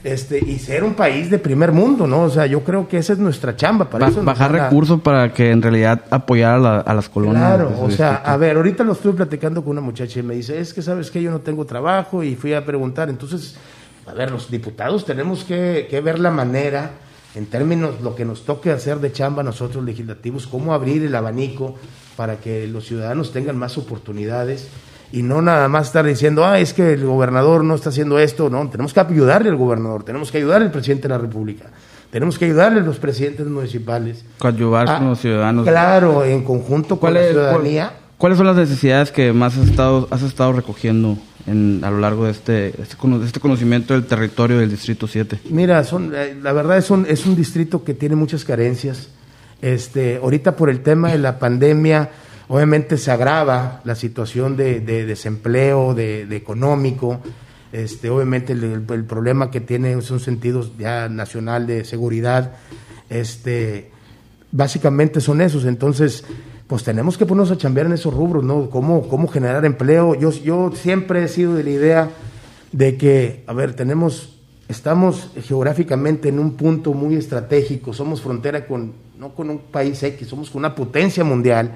Este, 0.02 0.38
y 0.38 0.58
ser 0.58 0.84
un 0.84 0.92
país 0.92 1.30
de 1.30 1.38
primer 1.38 1.72
mundo, 1.72 2.06
¿no? 2.06 2.24
O 2.24 2.28
sea, 2.30 2.44
yo 2.44 2.60
creo 2.62 2.86
que 2.86 2.98
esa 2.98 3.14
es 3.14 3.18
nuestra 3.18 3.56
chamba. 3.56 3.88
Para 3.88 4.04
Ba- 4.04 4.10
eso 4.12 4.22
bajar 4.22 4.54
a- 4.54 4.64
recursos 4.68 5.00
para 5.00 5.32
que 5.32 5.50
en 5.50 5.62
realidad 5.62 6.02
apoyar 6.10 6.56
a, 6.56 6.58
la- 6.58 6.80
a 6.80 6.92
las 6.92 7.08
colonias. 7.08 7.42
Claro, 7.42 7.68
o 7.80 7.90
sea, 7.90 8.10
distrito. 8.10 8.30
a 8.30 8.36
ver, 8.36 8.56
ahorita 8.58 8.84
lo 8.84 8.92
estuve 8.92 9.14
platicando 9.14 9.62
con 9.62 9.70
una 9.70 9.80
muchacha 9.80 10.20
y 10.20 10.22
me 10.22 10.34
dice, 10.34 10.60
es 10.60 10.74
que 10.74 10.82
sabes 10.82 11.10
que 11.10 11.22
yo 11.22 11.30
no 11.30 11.40
tengo 11.40 11.64
trabajo 11.64 12.22
y 12.22 12.34
fui 12.36 12.52
a 12.52 12.66
preguntar, 12.66 13.08
entonces, 13.08 13.56
a 14.06 14.12
ver, 14.12 14.30
los 14.30 14.50
diputados 14.50 15.06
tenemos 15.06 15.42
que, 15.44 15.86
que 15.88 16.02
ver 16.02 16.18
la 16.18 16.30
manera, 16.30 16.90
en 17.34 17.46
términos 17.46 18.02
lo 18.02 18.14
que 18.14 18.26
nos 18.26 18.44
toque 18.44 18.70
hacer 18.72 18.98
de 18.98 19.10
chamba 19.10 19.42
nosotros 19.42 19.82
legislativos, 19.82 20.46
cómo 20.46 20.74
abrir 20.74 21.02
el 21.02 21.14
abanico 21.14 21.76
para 22.16 22.36
que 22.36 22.66
los 22.66 22.86
ciudadanos 22.86 23.32
tengan 23.32 23.56
más 23.56 23.76
oportunidades 23.78 24.68
y 25.12 25.22
no 25.22 25.42
nada 25.42 25.68
más 25.68 25.88
estar 25.88 26.04
diciendo, 26.04 26.44
ah, 26.44 26.58
es 26.58 26.72
que 26.72 26.92
el 26.94 27.04
gobernador 27.04 27.62
no 27.64 27.74
está 27.74 27.90
haciendo 27.90 28.18
esto, 28.18 28.50
no, 28.50 28.68
tenemos 28.68 28.92
que 28.92 29.00
ayudarle 29.00 29.48
al 29.50 29.56
gobernador, 29.56 30.02
tenemos 30.04 30.30
que 30.32 30.38
ayudarle 30.38 30.66
al 30.66 30.72
presidente 30.72 31.02
de 31.08 31.14
la 31.14 31.18
República, 31.18 31.66
tenemos 32.10 32.38
que 32.38 32.46
ayudarle 32.46 32.80
a 32.80 32.82
los 32.84 32.98
presidentes 32.98 33.46
municipales. 33.46 34.24
Coadyuvar 34.38 34.88
Ah, 34.88 34.98
con 34.98 35.08
los 35.10 35.20
ciudadanos. 35.20 35.66
Claro, 35.66 36.24
en 36.24 36.42
conjunto 36.42 36.90
con 36.90 36.98
¿Cuál 37.00 37.14
la 37.14 37.22
es- 37.22 37.30
ciudadanía. 37.30 37.86
cuál- 37.88 38.04
¿Cuáles 38.16 38.38
son 38.38 38.46
las 38.46 38.56
necesidades 38.56 39.10
que 39.10 39.32
más 39.32 39.56
has 39.58 39.68
estado, 39.68 40.08
has 40.10 40.22
estado 40.22 40.52
recogiendo 40.52 41.18
en, 41.46 41.80
a 41.84 41.90
lo 41.90 41.98
largo 41.98 42.24
de 42.24 42.30
este, 42.30 42.68
este, 42.80 42.96
este 43.24 43.40
conocimiento 43.40 43.92
del 43.92 44.06
territorio 44.06 44.58
del 44.58 44.70
Distrito 44.70 45.06
7? 45.06 45.40
Mira, 45.50 45.84
son, 45.84 46.12
eh, 46.14 46.34
la 46.40 46.52
verdad 46.52 46.78
es 46.78 46.90
un, 46.90 47.04
es 47.08 47.26
un 47.26 47.36
distrito 47.36 47.84
que 47.84 47.92
tiene 47.92 48.14
muchas 48.16 48.44
carencias. 48.44 49.08
Este, 49.64 50.16
ahorita 50.16 50.56
por 50.56 50.68
el 50.68 50.82
tema 50.82 51.10
de 51.10 51.16
la 51.16 51.38
pandemia, 51.38 52.10
obviamente 52.48 52.98
se 52.98 53.10
agrava 53.10 53.80
la 53.84 53.94
situación 53.94 54.58
de, 54.58 54.80
de 54.80 55.06
desempleo, 55.06 55.94
de, 55.94 56.24
económico. 56.36 57.20
Este, 57.72 58.10
obviamente 58.10 58.52
el, 58.52 59.04
problema 59.08 59.50
que 59.50 59.62
tiene 59.62 60.02
son 60.02 60.20
sentidos 60.20 60.72
ya 60.78 61.08
nacional 61.08 61.66
de 61.66 61.86
seguridad. 61.86 62.56
Este, 63.08 63.90
básicamente 64.52 65.22
son 65.22 65.40
esos. 65.40 65.64
Entonces, 65.64 66.24
pues 66.66 66.84
tenemos 66.84 67.16
que 67.16 67.24
ponernos 67.24 67.50
a 67.50 67.56
chambear 67.56 67.86
en 67.86 67.94
esos 67.94 68.12
rubros, 68.12 68.44
¿no? 68.44 68.68
Cómo, 68.68 69.08
cómo 69.08 69.28
generar 69.28 69.64
empleo. 69.64 70.14
Yo, 70.14 70.30
yo 70.30 70.72
siempre 70.74 71.24
he 71.24 71.28
sido 71.28 71.54
de 71.54 71.64
la 71.64 71.70
idea 71.70 72.10
de 72.72 72.98
que, 72.98 73.44
a 73.46 73.54
ver, 73.54 73.72
tenemos, 73.72 74.36
estamos 74.68 75.30
geográficamente 75.42 76.28
en 76.28 76.38
un 76.38 76.52
punto 76.52 76.92
muy 76.92 77.14
estratégico, 77.14 77.94
somos 77.94 78.20
frontera 78.20 78.66
con, 78.66 79.03
no 79.24 79.34
con 79.34 79.48
un 79.48 79.58
país 79.58 80.02
X, 80.02 80.28
somos 80.28 80.50
con 80.50 80.58
una 80.60 80.74
potencia 80.74 81.24
mundial, 81.24 81.70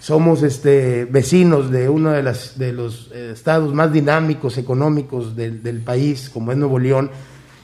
somos 0.00 0.42
este, 0.42 1.04
vecinos 1.04 1.70
de 1.70 1.86
uno 1.90 2.12
de, 2.12 2.22
las, 2.22 2.58
de 2.58 2.72
los 2.72 3.10
eh, 3.12 3.32
estados 3.34 3.74
más 3.74 3.92
dinámicos 3.92 4.56
económicos 4.56 5.36
del, 5.36 5.62
del 5.62 5.80
país, 5.80 6.30
como 6.32 6.50
es 6.50 6.56
Nuevo 6.56 6.78
León, 6.78 7.10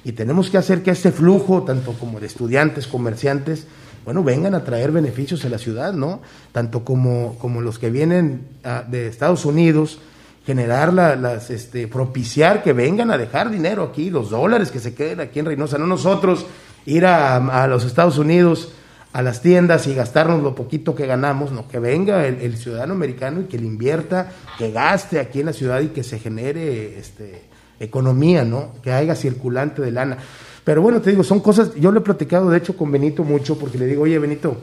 y 0.04 0.12
tenemos 0.12 0.50
que 0.50 0.58
hacer 0.58 0.82
que 0.82 0.90
este 0.90 1.10
flujo, 1.10 1.62
tanto 1.62 1.92
como 1.94 2.20
de 2.20 2.26
estudiantes, 2.26 2.86
comerciantes, 2.86 3.66
bueno, 4.04 4.22
vengan 4.22 4.54
a 4.54 4.62
traer 4.62 4.92
beneficios 4.92 5.42
a 5.46 5.48
la 5.48 5.56
ciudad, 5.56 5.94
¿no? 5.94 6.20
Tanto 6.52 6.84
como, 6.84 7.38
como 7.38 7.62
los 7.62 7.78
que 7.78 7.88
vienen 7.88 8.42
ah, 8.62 8.84
de 8.86 9.08
Estados 9.08 9.46
Unidos, 9.46 10.00
generar 10.44 10.92
la- 10.92 11.16
las, 11.16 11.48
este, 11.48 11.88
propiciar 11.88 12.62
que 12.62 12.74
vengan 12.74 13.10
a 13.10 13.16
dejar 13.16 13.50
dinero 13.50 13.82
aquí, 13.84 14.10
los 14.10 14.28
dólares 14.28 14.70
que 14.70 14.80
se 14.80 14.94
queden 14.94 15.20
aquí 15.20 15.38
en 15.38 15.46
Reynosa, 15.46 15.78
no 15.78 15.86
nosotros 15.86 16.44
ir 16.84 17.06
a, 17.06 17.36
a 17.62 17.66
los 17.66 17.86
Estados 17.86 18.18
Unidos, 18.18 18.72
a 19.14 19.22
las 19.22 19.40
tiendas 19.40 19.86
y 19.86 19.94
gastarnos 19.94 20.42
lo 20.42 20.56
poquito 20.56 20.96
que 20.96 21.06
ganamos, 21.06 21.52
no, 21.52 21.68
que 21.68 21.78
venga 21.78 22.26
el, 22.26 22.56
ciudadano 22.56 22.94
americano 22.94 23.42
y 23.42 23.44
que 23.44 23.56
le 23.56 23.64
invierta, 23.64 24.32
que 24.58 24.72
gaste 24.72 25.20
aquí 25.20 25.38
en 25.38 25.46
la 25.46 25.52
ciudad 25.52 25.80
y 25.82 25.88
que 25.90 26.02
se 26.02 26.18
genere 26.18 26.98
este, 26.98 27.42
economía, 27.78 28.44
¿no? 28.44 28.72
Que 28.82 28.90
haya 28.90 29.14
circulante 29.14 29.82
de 29.82 29.92
lana. 29.92 30.18
Pero 30.64 30.82
bueno, 30.82 31.00
te 31.00 31.10
digo, 31.10 31.22
son 31.22 31.38
cosas, 31.38 31.76
yo 31.76 31.92
lo 31.92 32.00
he 32.00 32.02
platicado 32.02 32.50
de 32.50 32.58
hecho 32.58 32.76
con 32.76 32.90
Benito 32.90 33.22
mucho, 33.22 33.56
porque 33.56 33.78
le 33.78 33.86
digo, 33.86 34.02
oye 34.02 34.18
Benito, 34.18 34.58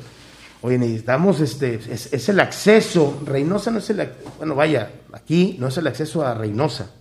Oye, 0.63 0.77
necesitamos, 0.77 1.39
este, 1.39 1.79
es, 1.89 2.13
es 2.13 2.29
el 2.29 2.39
acceso, 2.39 3.19
Reynosa 3.25 3.71
no 3.71 3.79
es 3.79 3.89
el, 3.89 4.11
bueno, 4.37 4.53
vaya, 4.53 4.91
aquí 5.11 5.55
no 5.59 5.69
es 5.69 5.77
el 5.77 5.87
acceso 5.87 6.23
a 6.23 6.35
Reynosa, 6.35 6.91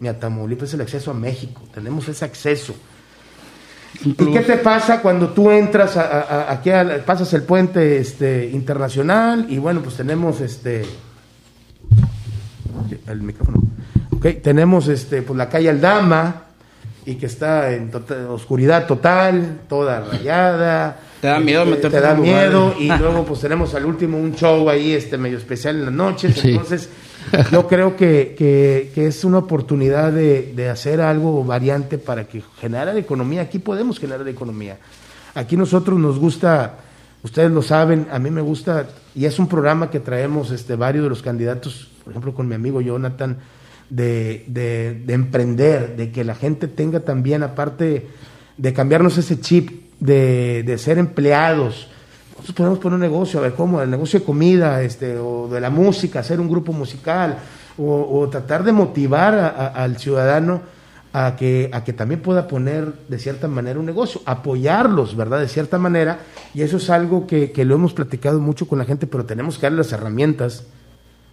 ni 0.00 0.08
a 0.08 0.20
Tamaulipas, 0.20 0.68
es 0.68 0.74
el 0.74 0.82
acceso 0.82 1.12
a 1.12 1.14
México, 1.14 1.62
tenemos 1.72 2.06
ese 2.08 2.26
acceso. 2.26 2.74
¿Y 4.04 4.12
qué 4.14 4.40
te 4.40 4.58
pasa 4.58 5.00
cuando 5.00 5.28
tú 5.30 5.50
entras 5.50 5.96
a, 5.96 6.02
a- 6.02 6.20
a- 6.20 6.52
aquí, 6.52 6.70
pasas 7.04 7.32
el 7.34 7.42
puente 7.42 7.98
este, 7.98 8.46
internacional 8.52 9.46
y 9.48 9.58
bueno, 9.58 9.80
pues 9.80 9.96
tenemos 9.96 10.40
este, 10.40 10.84
el 13.08 13.22
micrófono, 13.22 13.62
Ok, 14.12 14.26
tenemos 14.42 14.88
este, 14.88 15.22
pues 15.22 15.36
la 15.36 15.48
calle 15.48 15.68
Aldama 15.70 16.42
y 17.04 17.16
que 17.16 17.26
está 17.26 17.72
en 17.72 17.90
tota- 17.90 18.28
oscuridad 18.30 18.86
total, 18.86 19.60
toda 19.68 20.00
rayada. 20.00 20.98
Te 21.20 21.28
da 21.28 21.38
miedo 21.38 21.64
meterte 21.64 21.90
Te 21.90 22.00
da 22.00 22.12
esos 22.12 22.18
lugares. 22.26 22.50
miedo 22.50 22.74
y 22.78 22.88
luego 22.98 23.24
pues 23.24 23.40
tenemos 23.40 23.74
al 23.74 23.84
último 23.86 24.18
un 24.18 24.34
show 24.34 24.68
ahí 24.68 24.92
este 24.92 25.16
medio 25.18 25.38
especial 25.38 25.76
en 25.76 25.84
las 25.86 25.94
noches. 25.94 26.34
Sí. 26.36 26.50
Entonces 26.52 26.88
yo 27.52 27.66
creo 27.66 27.96
que, 27.96 28.34
que- 28.36 29.06
es 29.06 29.24
una 29.24 29.38
oportunidad 29.38 30.12
de, 30.12 30.52
de 30.54 30.68
hacer 30.68 31.00
algo 31.00 31.44
variante 31.44 31.98
para 31.98 32.24
que 32.24 32.42
generar 32.60 32.96
economía. 32.96 33.42
Aquí 33.42 33.58
podemos 33.58 33.98
generar 33.98 34.26
economía. 34.28 34.78
Aquí 35.34 35.56
nosotros 35.56 35.98
nos 35.98 36.18
gusta, 36.18 36.76
ustedes 37.22 37.50
lo 37.50 37.62
saben, 37.62 38.06
a 38.10 38.18
mí 38.18 38.30
me 38.30 38.40
gusta, 38.40 38.86
y 39.14 39.26
es 39.26 39.38
un 39.38 39.48
programa 39.48 39.90
que 39.90 40.00
traemos 40.00 40.50
este, 40.50 40.76
varios 40.76 41.04
de 41.04 41.10
los 41.10 41.22
candidatos, 41.22 41.88
por 42.04 42.12
ejemplo 42.12 42.34
con 42.34 42.48
mi 42.48 42.54
amigo 42.54 42.80
Jonathan, 42.80 43.36
de, 43.90 44.44
de- 44.48 45.02
de 45.04 45.12
emprender, 45.14 45.94
de 45.96 46.10
que 46.10 46.24
la 46.24 46.34
gente 46.34 46.68
tenga 46.68 47.00
también, 47.00 47.42
aparte 47.42 48.06
de 48.56 48.72
cambiarnos 48.72 49.18
ese 49.18 49.38
chip 49.40 49.70
de, 50.00 50.62
de 50.64 50.78
ser 50.78 50.98
empleados, 50.98 51.88
nosotros 52.36 52.54
podemos 52.56 52.78
poner 52.78 52.94
un 52.94 53.00
negocio, 53.00 53.38
a 53.40 53.42
ver 53.42 53.54
cómo, 53.54 53.80
el 53.82 53.90
negocio 53.90 54.20
de 54.20 54.24
comida, 54.24 54.82
este, 54.82 55.16
o 55.18 55.48
de 55.48 55.60
la 55.60 55.70
música, 55.70 56.20
hacer 56.20 56.40
un 56.40 56.48
grupo 56.48 56.72
musical, 56.72 57.38
o, 57.78 58.20
o 58.20 58.28
tratar 58.28 58.62
de 58.64 58.72
motivar 58.72 59.34
a- 59.34 59.48
a- 59.48 59.66
al 59.84 59.98
ciudadano 59.98 60.60
a 61.12 61.34
que, 61.36 61.70
a 61.72 61.82
que 61.82 61.92
también 61.94 62.20
pueda 62.20 62.46
poner 62.46 62.92
de 63.08 63.18
cierta 63.18 63.48
manera 63.48 63.78
un 63.80 63.86
negocio, 63.86 64.20
apoyarlos, 64.26 65.16
¿verdad? 65.16 65.40
De 65.40 65.48
cierta 65.48 65.78
manera, 65.78 66.18
y 66.54 66.60
eso 66.62 66.76
es 66.76 66.90
algo 66.90 67.26
que, 67.26 67.52
que 67.52 67.64
lo 67.64 67.74
hemos 67.74 67.94
platicado 67.94 68.38
mucho 68.38 68.66
con 68.68 68.78
la 68.78 68.84
gente, 68.84 69.06
pero 69.06 69.24
tenemos 69.24 69.56
que 69.56 69.62
darle 69.62 69.78
las 69.78 69.92
herramientas 69.92 70.64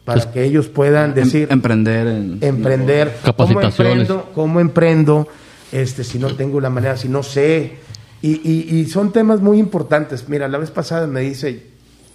para 0.05 0.22
Pues, 0.22 0.33
que 0.33 0.43
ellos 0.43 0.67
puedan 0.67 1.10
Em- 1.12 1.15
decir, 1.15 1.48
emprender 1.51 2.07
en... 2.07 2.38
emprender, 2.41 3.13
Capacitaciones. 3.24 3.75
¿Cómo 3.75 3.89
emprendo? 4.07 4.29
¿Cómo 4.33 4.60
emprendo? 4.62 5.27
Este, 5.72 6.03
si 6.03 6.19
no 6.19 6.33
tengo 6.36 6.60
la 6.62 6.69
manera, 6.69 6.95
si 6.98 7.10
no 7.10 7.24
sé. 7.24 7.77
Y, 8.24 8.39
y- 8.50 8.80
y 8.80 8.86
son 8.88 9.12
temas 9.12 9.42
muy 9.42 9.60
importantes. 9.60 10.27
Mira, 10.30 10.48
la 10.48 10.58
vez 10.58 10.72
pasada 10.72 11.06
me 11.08 11.20
dice, 11.22 11.68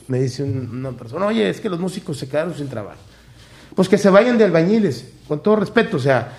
me 0.09 0.19
dice 0.21 0.43
un- 0.43 0.69
una 0.79 0.93
persona, 0.93 1.27
oye, 1.27 1.49
es 1.51 1.61
que 1.61 1.69
los 1.69 1.79
músicos 1.79 2.17
se 2.19 2.27
quedaron 2.29 2.55
sin 2.57 2.69
trabajo. 2.69 2.99
Pues 3.77 3.89
que 3.91 3.99
se 3.99 4.09
vayan 4.11 4.39
de 4.39 4.45
albañiles, 4.45 5.05
con 5.29 5.43
todo 5.43 5.57
respeto. 5.57 5.99
O 5.99 6.01
sea, 6.01 6.33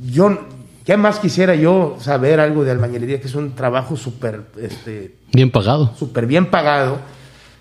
yo, 0.00 0.46
¿qué 0.84 0.96
más 0.96 1.18
quisiera 1.18 1.56
yo 1.56 1.96
saber 2.00 2.38
algo 2.38 2.62
de 2.64 2.70
albañilería? 2.70 3.20
Que 3.20 3.26
es 3.26 3.34
un 3.34 3.54
trabajo 3.56 3.96
súper, 3.96 4.42
este, 4.58 5.16
Bien 5.32 5.50
pagado. 5.50 5.92
súper 5.98 6.26
bien 6.26 6.48
pagado, 6.48 6.98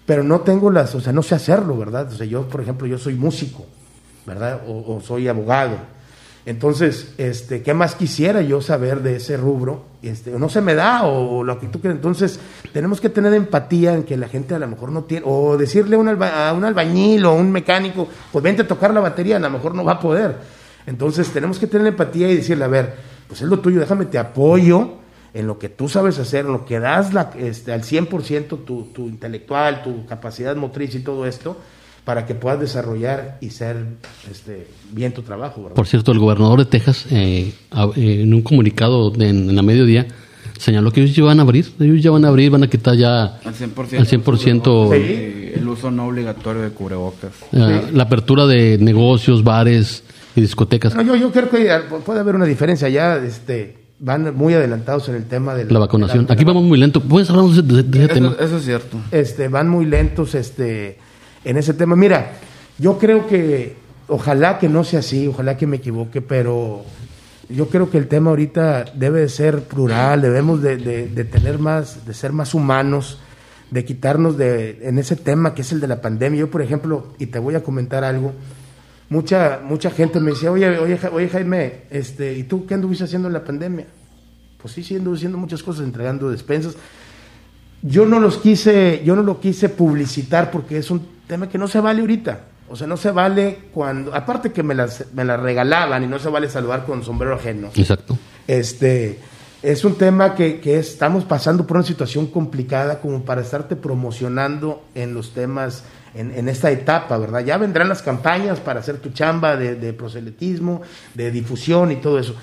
pero 0.05 0.23
no 0.23 0.41
tengo 0.41 0.69
las, 0.69 0.93
o 0.93 1.01
sea, 1.01 1.13
no 1.13 1.23
sé 1.23 1.33
hacerlo, 1.33 1.75
¿verdad? 1.77 2.13
O 2.13 2.15
sea, 2.15 2.27
yo, 2.27 2.47
por 2.47 2.61
ejemplo, 2.61 2.85
yo 2.85 2.99
soy 2.99 3.15
músico, 3.15 3.65
¿verdad? 4.27 4.61
O, 4.67 4.95
o 4.95 5.01
soy 5.01 5.27
abogado. 5.27 5.77
Entonces, 6.45 7.13
este, 7.17 7.63
¿qué 7.63 7.73
más 7.73 7.95
quisiera 7.95 8.41
yo 8.41 8.61
saber 8.61 9.01
de 9.01 9.15
ese 9.15 9.35
rubro? 9.35 9.83
Este, 10.03 10.29
no 10.31 10.47
se 10.47 10.61
me 10.61 10.75
da, 10.75 11.03
o, 11.05 11.43
lo 11.43 11.59
que 11.59 11.67
tú 11.67 11.81
quieras. 11.81 11.95
Entonces, 11.97 12.39
tenemos 12.71 13.01
que 13.01 13.09
tener 13.09 13.33
empatía 13.33 13.93
en 13.95 14.03
que 14.03 14.15
la 14.15 14.27
gente 14.27 14.53
a 14.53 14.59
lo 14.59 14.67
mejor 14.67 14.91
no 14.91 15.05
tiene, 15.05 15.25
o 15.27 15.57
decirle 15.57 15.95
a 15.95 15.99
un, 15.99 16.07
alba- 16.07 16.49
a 16.49 16.53
un 16.53 16.63
albañil 16.63 17.25
o 17.25 17.33
un 17.33 17.51
mecánico, 17.51 18.07
pues 18.31 18.43
vente 18.43 18.61
a 18.61 18.67
tocar 18.67 18.93
la 18.93 18.99
batería, 18.99 19.37
a 19.37 19.39
lo 19.39 19.49
mejor 19.49 19.73
no 19.73 19.83
va 19.83 19.93
a 19.93 19.99
poder. 19.99 20.35
Entonces, 20.85 21.29
tenemos 21.29 21.57
que 21.57 21.65
tener 21.65 21.87
empatía 21.87 22.29
y 22.29 22.35
decirle, 22.35 22.65
a 22.65 22.67
ver, 22.67 22.93
pues 23.27 23.41
es 23.41 23.47
lo 23.47 23.59
tuyo, 23.59 23.79
déjame 23.79 24.05
te 24.05 24.19
apoyo 24.19 24.99
en 25.33 25.47
lo 25.47 25.57
que 25.57 25.67
tú 25.69 25.89
sabes 25.89 26.19
hacer, 26.19 26.45
en 26.45 26.51
lo 26.51 26.63
que 26.63 26.79
das 26.79 27.11
la, 27.11 27.31
este, 27.39 27.73
al 27.73 27.81
100% 27.81 28.63
tu, 28.63 28.83
tu 28.93 29.07
intelectual, 29.07 29.81
tu 29.81 30.05
capacidad 30.05 30.55
motriz 30.55 30.93
y 30.93 30.99
todo 30.99 31.25
esto, 31.25 31.57
para 32.05 32.25
que 32.25 32.35
puedas 32.35 32.59
desarrollar 32.59 33.37
y 33.41 33.49
ser 33.49 33.77
este, 34.31 34.67
bien 34.91 35.13
tu 35.13 35.23
trabajo. 35.23 35.63
¿verdad? 35.63 35.75
Por 35.75 35.87
cierto, 35.87 36.11
el 36.11 36.19
gobernador 36.19 36.59
de 36.59 36.65
Texas, 36.65 37.07
eh, 37.11 37.51
eh, 37.95 38.21
en 38.21 38.33
un 38.33 38.41
comunicado 38.43 39.09
de- 39.09 39.29
en, 39.29 39.49
en 39.49 39.55
la 39.55 39.63
mediodía, 39.63 40.05
señaló 40.59 40.91
que 40.91 41.01
ellos 41.01 41.15
ya 41.15 41.23
van 41.23 41.39
a 41.39 41.41
abrir, 41.41 41.65
ellos 41.79 42.01
ya 42.03 42.11
van 42.11 42.23
a 42.25 42.27
abrir, 42.29 42.51
van 42.51 42.63
a 42.63 42.67
quitar 42.69 42.95
ya 42.95 43.37
Al 43.43 43.53
100%. 43.53 43.97
al 43.99 44.05
100% 44.07 44.89
Sí. 44.91 44.97
Eh, 45.01 45.53
El 45.57 45.67
uso 45.67 45.89
no 45.89 46.05
obligatorio 46.07 46.61
de 46.61 46.69
cubrebocas. 46.69 47.31
eh, 47.51 47.81
la 47.93 48.03
apertura 48.03 48.45
de 48.45 48.77
negocios, 48.77 49.43
bares 49.43 50.03
y 50.35 50.41
discotecas. 50.41 50.93
Bueno, 50.93 51.15
yo, 51.15 51.21
yo 51.21 51.31
creo 51.31 51.49
que 51.49 51.69
puede 52.05 52.19
haber 52.19 52.35
una 52.35 52.45
diferencia. 52.45 52.87
Ya 52.89 53.15
este, 53.17 53.77
van 53.99 54.35
muy 54.35 54.53
adelantados 54.53 55.09
en 55.09 55.15
el 55.15 55.25
tema 55.25 55.55
de 55.55 55.65
La 55.71 55.79
vacunación. 55.79 56.25
de 56.25 56.27
la- 56.29 56.33
Aquí 56.35 56.43
vamos 56.43 56.63
muy 56.63 56.77
lento. 56.77 56.99
¿Puedes 57.01 57.29
hablar 57.31 57.45
de, 57.45 57.61
de- 57.61 57.83
de 57.83 57.99
ese 58.05 58.13
tema? 58.13 58.27
Eso, 58.33 58.39
eso 58.45 58.57
es 58.57 58.65
cierto. 58.65 58.97
este, 59.11 59.47
van 59.47 59.69
muy 59.69 59.85
lentos 59.85 60.35
este, 60.35 60.99
en 61.45 61.57
ese 61.57 61.73
tema. 61.73 61.95
Mira, 61.95 62.33
yo 62.77 62.97
creo 62.97 63.27
que, 63.27 63.75
ojalá 64.07 64.59
que 64.59 64.67
no 64.67 64.83
sea 64.83 64.99
así, 64.99 65.27
ojalá 65.27 65.55
que 65.55 65.67
me 65.67 65.77
equivoque, 65.77 66.21
pero 66.21 66.83
yo 67.47 67.69
creo 67.69 67.89
que 67.89 67.97
el 67.97 68.07
tema 68.07 68.31
ahorita 68.31 68.85
debe 68.95 69.21
de 69.21 69.29
ser 69.29 69.61
plural, 69.63 70.21
debemos 70.21 70.61
de, 70.61 70.77
tener 71.31 71.59
más, 71.59 72.05
de 72.05 72.13
ser 72.13 72.33
más 72.33 72.53
humanos, 72.53 73.19
de 73.71 73.85
quitarnos 73.85 74.37
de, 74.37 74.79
en 74.81 74.99
ese 74.99 75.15
tema 75.15 75.53
que 75.53 75.61
es 75.61 75.71
el 75.71 75.79
de 75.79 75.87
la 75.87 76.01
pandemia. 76.01 76.41
Yo, 76.41 76.51
por 76.51 76.61
ejemplo, 76.61 77.13
y 77.19 77.27
te 77.27 77.39
voy 77.39 77.55
a 77.55 77.63
comentar 77.63 78.03
algo, 78.03 78.33
mucha, 79.09 79.61
mucha 79.63 79.91
gente 79.91 80.19
me 80.19 80.31
decía, 80.31 80.51
oye, 80.51 80.77
oye, 80.79 80.99
oye 81.11 81.29
Jaime, 81.29 81.83
este, 81.89 82.33
¿y 82.33 82.43
tú 82.43 82.65
qué 82.65 82.73
anduviste 82.73 83.05
haciendo 83.05 83.27
en 83.27 83.33
la 83.33 83.43
pandemia? 83.43 83.85
Pues 84.61 84.73
sí, 84.73 84.83
sí, 84.83 84.95
anduve 84.95 85.17
haciendo 85.17 85.37
muchas 85.37 85.61
cosas, 85.61 85.85
entregando 85.85 86.29
despensas 86.29 86.75
yo 87.87 88.05
no 88.05 88.19
los 88.19 88.37
quise, 88.37 89.03
yo 89.05 89.15
no 89.15 89.21
lo 89.21 89.39
quise 89.39 89.69
publicitar 89.69 90.49
porque 90.49 90.77
es 90.77 90.89
un 90.89 91.14
tema 91.27 91.49
que 91.49 91.57
no 91.57 91.67
se 91.67 91.79
vale 91.79 92.01
ahorita. 92.01 92.39
O 92.67 92.75
sea, 92.75 92.87
no 92.87 92.97
se 92.97 93.11
vale 93.11 93.59
cuando, 93.73 94.15
aparte 94.15 94.51
que 94.51 94.63
me 94.63 94.73
las, 94.73 95.05
me 95.13 95.23
las 95.23 95.39
regalaban 95.39 96.03
y 96.03 96.07
no 96.07 96.17
se 96.17 96.29
vale 96.29 96.49
saludar 96.49 96.85
con 96.85 97.03
sombrero 97.03 97.35
ajeno. 97.35 97.69
Exacto. 97.75 98.17
Este, 98.47 99.19
es 99.61 99.85
un 99.85 99.95
tema 99.95 100.33
que, 100.33 100.59
que 100.59 100.79
estamos 100.79 101.25
pasando 101.25 101.67
por 101.67 101.77
una 101.77 101.85
situación 101.85 102.27
complicada 102.27 103.01
como 103.01 103.23
para 103.23 103.41
estarte 103.41 103.75
promocionando 103.75 104.83
en 104.95 105.13
los 105.13 105.33
temas, 105.33 105.83
en, 106.15 106.31
en 106.31 106.49
esta 106.49 106.71
etapa, 106.71 107.17
¿verdad? 107.17 107.41
Ya 107.45 107.57
vendrán 107.57 107.87
las 107.87 108.01
campañas 108.01 108.59
para 108.59 108.79
hacer 108.79 108.97
tu 108.97 109.09
chamba 109.09 109.55
de, 109.57 109.75
de 109.75 109.93
proselitismo, 109.93 110.81
de 111.13 111.29
difusión 111.29 111.91
y 111.91 111.97
todo 111.97 112.17
eso. 112.17 112.35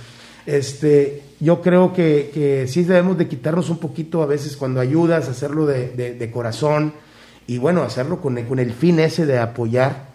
Este, 0.47 1.23
yo 1.41 1.63
creo 1.63 1.93
que, 1.93 2.31
que 2.33 2.67
sí 2.69 2.85
debemos 2.85 3.19
de 3.19 3.29
quitarnos 3.29 3.71
un 3.71 3.79
poquito 3.79 4.23
a 4.23 4.27
veces 4.27 4.57
cuando 4.57 4.81
ayudas, 4.81 5.29
hacerlo 5.29 5.67
de, 5.67 5.91
de, 5.91 6.15
de 6.15 6.31
corazón 6.31 6.95
y 7.47 7.59
bueno, 7.59 7.83
hacerlo 7.83 8.21
con 8.21 8.39
el, 8.39 8.47
con 8.47 8.59
el 8.59 8.73
fin 8.73 9.01
ese 9.01 9.27
de 9.27 9.39
apoyar. 9.39 10.13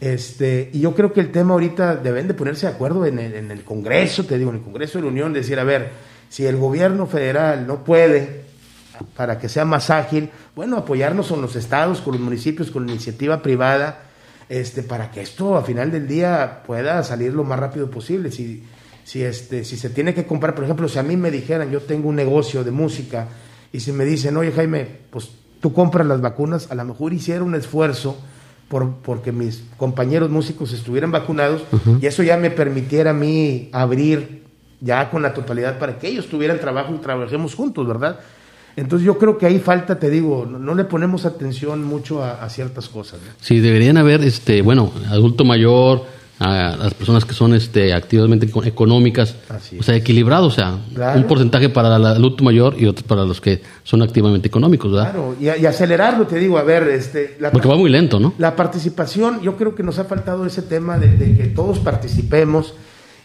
Este, 0.00 0.70
y 0.72 0.80
yo 0.80 0.94
creo 0.94 1.12
que 1.12 1.20
el 1.20 1.32
tema 1.32 1.54
ahorita 1.54 1.96
deben 1.96 2.28
de 2.28 2.34
ponerse 2.34 2.66
de 2.66 2.72
acuerdo 2.72 3.06
en 3.06 3.18
el, 3.18 3.34
en 3.34 3.50
el 3.50 3.64
Congreso, 3.64 4.24
te 4.24 4.38
digo, 4.38 4.50
en 4.50 4.56
el 4.56 4.62
Congreso 4.62 4.98
de 4.98 5.04
la 5.04 5.10
Unión, 5.10 5.32
decir, 5.32 5.58
a 5.58 5.64
ver, 5.64 5.90
si 6.28 6.46
el 6.46 6.56
gobierno 6.56 7.06
federal 7.06 7.66
no 7.66 7.84
puede, 7.84 8.44
para 9.16 9.38
que 9.38 9.48
sea 9.48 9.64
más 9.64 9.90
ágil, 9.90 10.30
bueno, 10.54 10.76
apoyarnos 10.76 11.28
con 11.28 11.40
los 11.40 11.56
estados, 11.56 12.00
con 12.00 12.14
los 12.14 12.22
municipios, 12.22 12.70
con 12.70 12.86
la 12.86 12.92
iniciativa 12.92 13.42
privada, 13.42 14.02
este, 14.48 14.82
para 14.82 15.10
que 15.10 15.22
esto 15.22 15.56
a 15.56 15.62
final 15.62 15.90
del 15.90 16.06
día 16.06 16.62
pueda 16.66 17.02
salir 17.02 17.32
lo 17.32 17.44
más 17.44 17.58
rápido 17.58 17.90
posible. 17.90 18.30
Si, 18.30 18.62
si, 19.04 19.22
este, 19.22 19.64
si 19.64 19.76
se 19.76 19.90
tiene 19.90 20.14
que 20.14 20.26
comprar, 20.26 20.54
por 20.54 20.64
ejemplo, 20.64 20.88
si 20.88 20.98
a 20.98 21.02
mí 21.02 21.16
me 21.16 21.30
dijeran, 21.30 21.70
yo 21.70 21.80
tengo 21.80 22.08
un 22.08 22.16
negocio 22.16 22.64
de 22.64 22.70
música, 22.70 23.28
y 23.72 23.80
si 23.80 23.92
me 23.92 24.04
dicen, 24.04 24.36
oye 24.36 24.52
Jaime, 24.52 24.86
pues 25.10 25.30
tú 25.64 25.72
compras 25.72 26.06
las 26.06 26.20
vacunas, 26.20 26.70
a 26.70 26.74
lo 26.74 26.84
mejor 26.84 27.14
hiciera 27.14 27.42
un 27.42 27.54
esfuerzo 27.54 28.18
por, 28.68 28.96
porque 28.96 29.32
mis 29.32 29.64
compañeros 29.78 30.28
músicos 30.28 30.74
estuvieran 30.74 31.10
vacunados 31.10 31.62
y 32.02 32.04
eso 32.04 32.22
ya 32.22 32.36
me 32.36 32.50
permitiera 32.50 33.12
a 33.12 33.14
mí 33.14 33.70
abrir 33.72 34.42
ya 34.82 35.08
con 35.08 35.22
la 35.22 35.32
totalidad 35.32 35.78
para 35.78 35.98
que 35.98 36.08
ellos 36.08 36.26
tuvieran 36.26 36.60
trabajo 36.60 36.92
y 36.94 36.98
trabajemos 36.98 37.54
juntos, 37.54 37.88
¿verdad? 37.88 38.20
Entonces 38.76 39.06
yo 39.06 39.16
creo 39.16 39.38
que 39.38 39.46
ahí 39.46 39.58
falta, 39.58 39.98
te 39.98 40.10
digo, 40.10 40.44
no, 40.44 40.58
no 40.58 40.74
le 40.74 40.84
ponemos 40.84 41.24
atención 41.24 41.82
mucho 41.82 42.22
a, 42.22 42.44
a 42.44 42.50
ciertas 42.50 42.90
cosas. 42.90 43.20
¿no? 43.24 43.32
Sí, 43.40 43.60
deberían 43.60 43.96
haber, 43.96 44.22
este, 44.22 44.60
bueno, 44.60 44.92
adulto 45.08 45.46
mayor, 45.46 46.04
a 46.44 46.76
las 46.76 46.94
personas 46.94 47.24
que 47.24 47.32
son 47.34 47.54
este, 47.54 47.92
activamente 47.94 48.46
eco- 48.46 48.64
económicas, 48.64 49.34
o 49.78 49.82
sea, 49.82 49.96
equilibrado, 49.96 50.46
o 50.46 50.50
sea, 50.50 50.78
Claro. 50.94 51.18
un 51.20 51.26
porcentaje 51.26 51.68
para 51.68 51.96
el 51.96 52.04
adulto 52.06 52.44
mayor 52.44 52.76
y 52.78 52.86
otro 52.86 53.06
para 53.06 53.24
los 53.24 53.40
que 53.40 53.62
son 53.82 54.02
activamente 54.02 54.48
económicos, 54.48 54.92
¿verdad? 54.92 55.12
Claro, 55.12 55.36
y, 55.40 55.44
y 55.62 55.66
acelerarlo, 55.66 56.26
te 56.26 56.38
digo, 56.38 56.58
a 56.58 56.62
ver, 56.62 56.88
este, 56.88 57.36
la, 57.40 57.50
Porque 57.50 57.68
va 57.68 57.76
muy 57.76 57.90
lento, 57.90 58.20
¿no? 58.20 58.34
la 58.38 58.54
participación, 58.56 59.40
yo 59.42 59.56
creo 59.56 59.74
que 59.74 59.82
nos 59.82 59.98
ha 59.98 60.04
faltado 60.04 60.44
ese 60.46 60.62
tema 60.62 60.98
de, 60.98 61.08
de 61.16 61.36
que 61.36 61.44
todos 61.48 61.78
participemos 61.78 62.74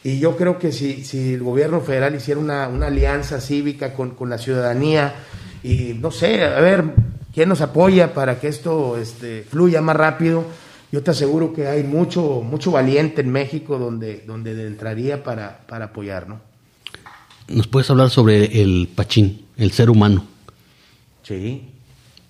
y 0.04 0.20
yo 0.20 0.38
creo 0.38 0.58
que 0.60 0.72
si, 0.72 1.04
si 1.04 1.34
el 1.34 1.44
gobierno 1.44 1.82
federal 1.82 2.16
hiciera 2.16 2.40
una, 2.40 2.68
una 2.70 2.88
alianza 2.88 3.42
cívica 3.42 3.94
con, 3.94 4.12
con 4.12 4.30
la 4.30 4.38
ciudadanía 4.38 5.14
y 5.64 5.94
no 6.00 6.10
sé, 6.12 6.44
a 6.46 6.62
ver, 6.62 6.86
¿quién 7.34 7.50
nos 7.50 7.60
apoya 7.60 8.14
para 8.14 8.40
que 8.40 8.48
esto 8.48 8.98
este, 8.98 9.44
fluya 9.50 9.82
más 9.82 9.98
rápido? 9.98 10.46
Yo 10.92 11.04
te 11.04 11.12
aseguro 11.12 11.54
que 11.54 11.68
hay 11.68 11.84
mucho, 11.84 12.42
mucho 12.42 12.72
valiente 12.72 13.22
en 13.22 13.32
México 13.32 13.78
donde, 13.78 14.24
donde 14.26 14.52
entraría 14.66 15.24
para, 15.24 15.60
para 15.68 15.86
apoyar, 15.86 16.28
¿no? 16.28 16.42
¿Nos 17.48 17.68
puedes 17.68 17.90
hablar 17.90 18.10
sobre 18.10 18.62
el 18.62 18.90
Pachín, 18.94 19.46
el 19.58 19.72
ser 19.72 19.90
humano? 19.90 20.26
Sí. 21.24 21.64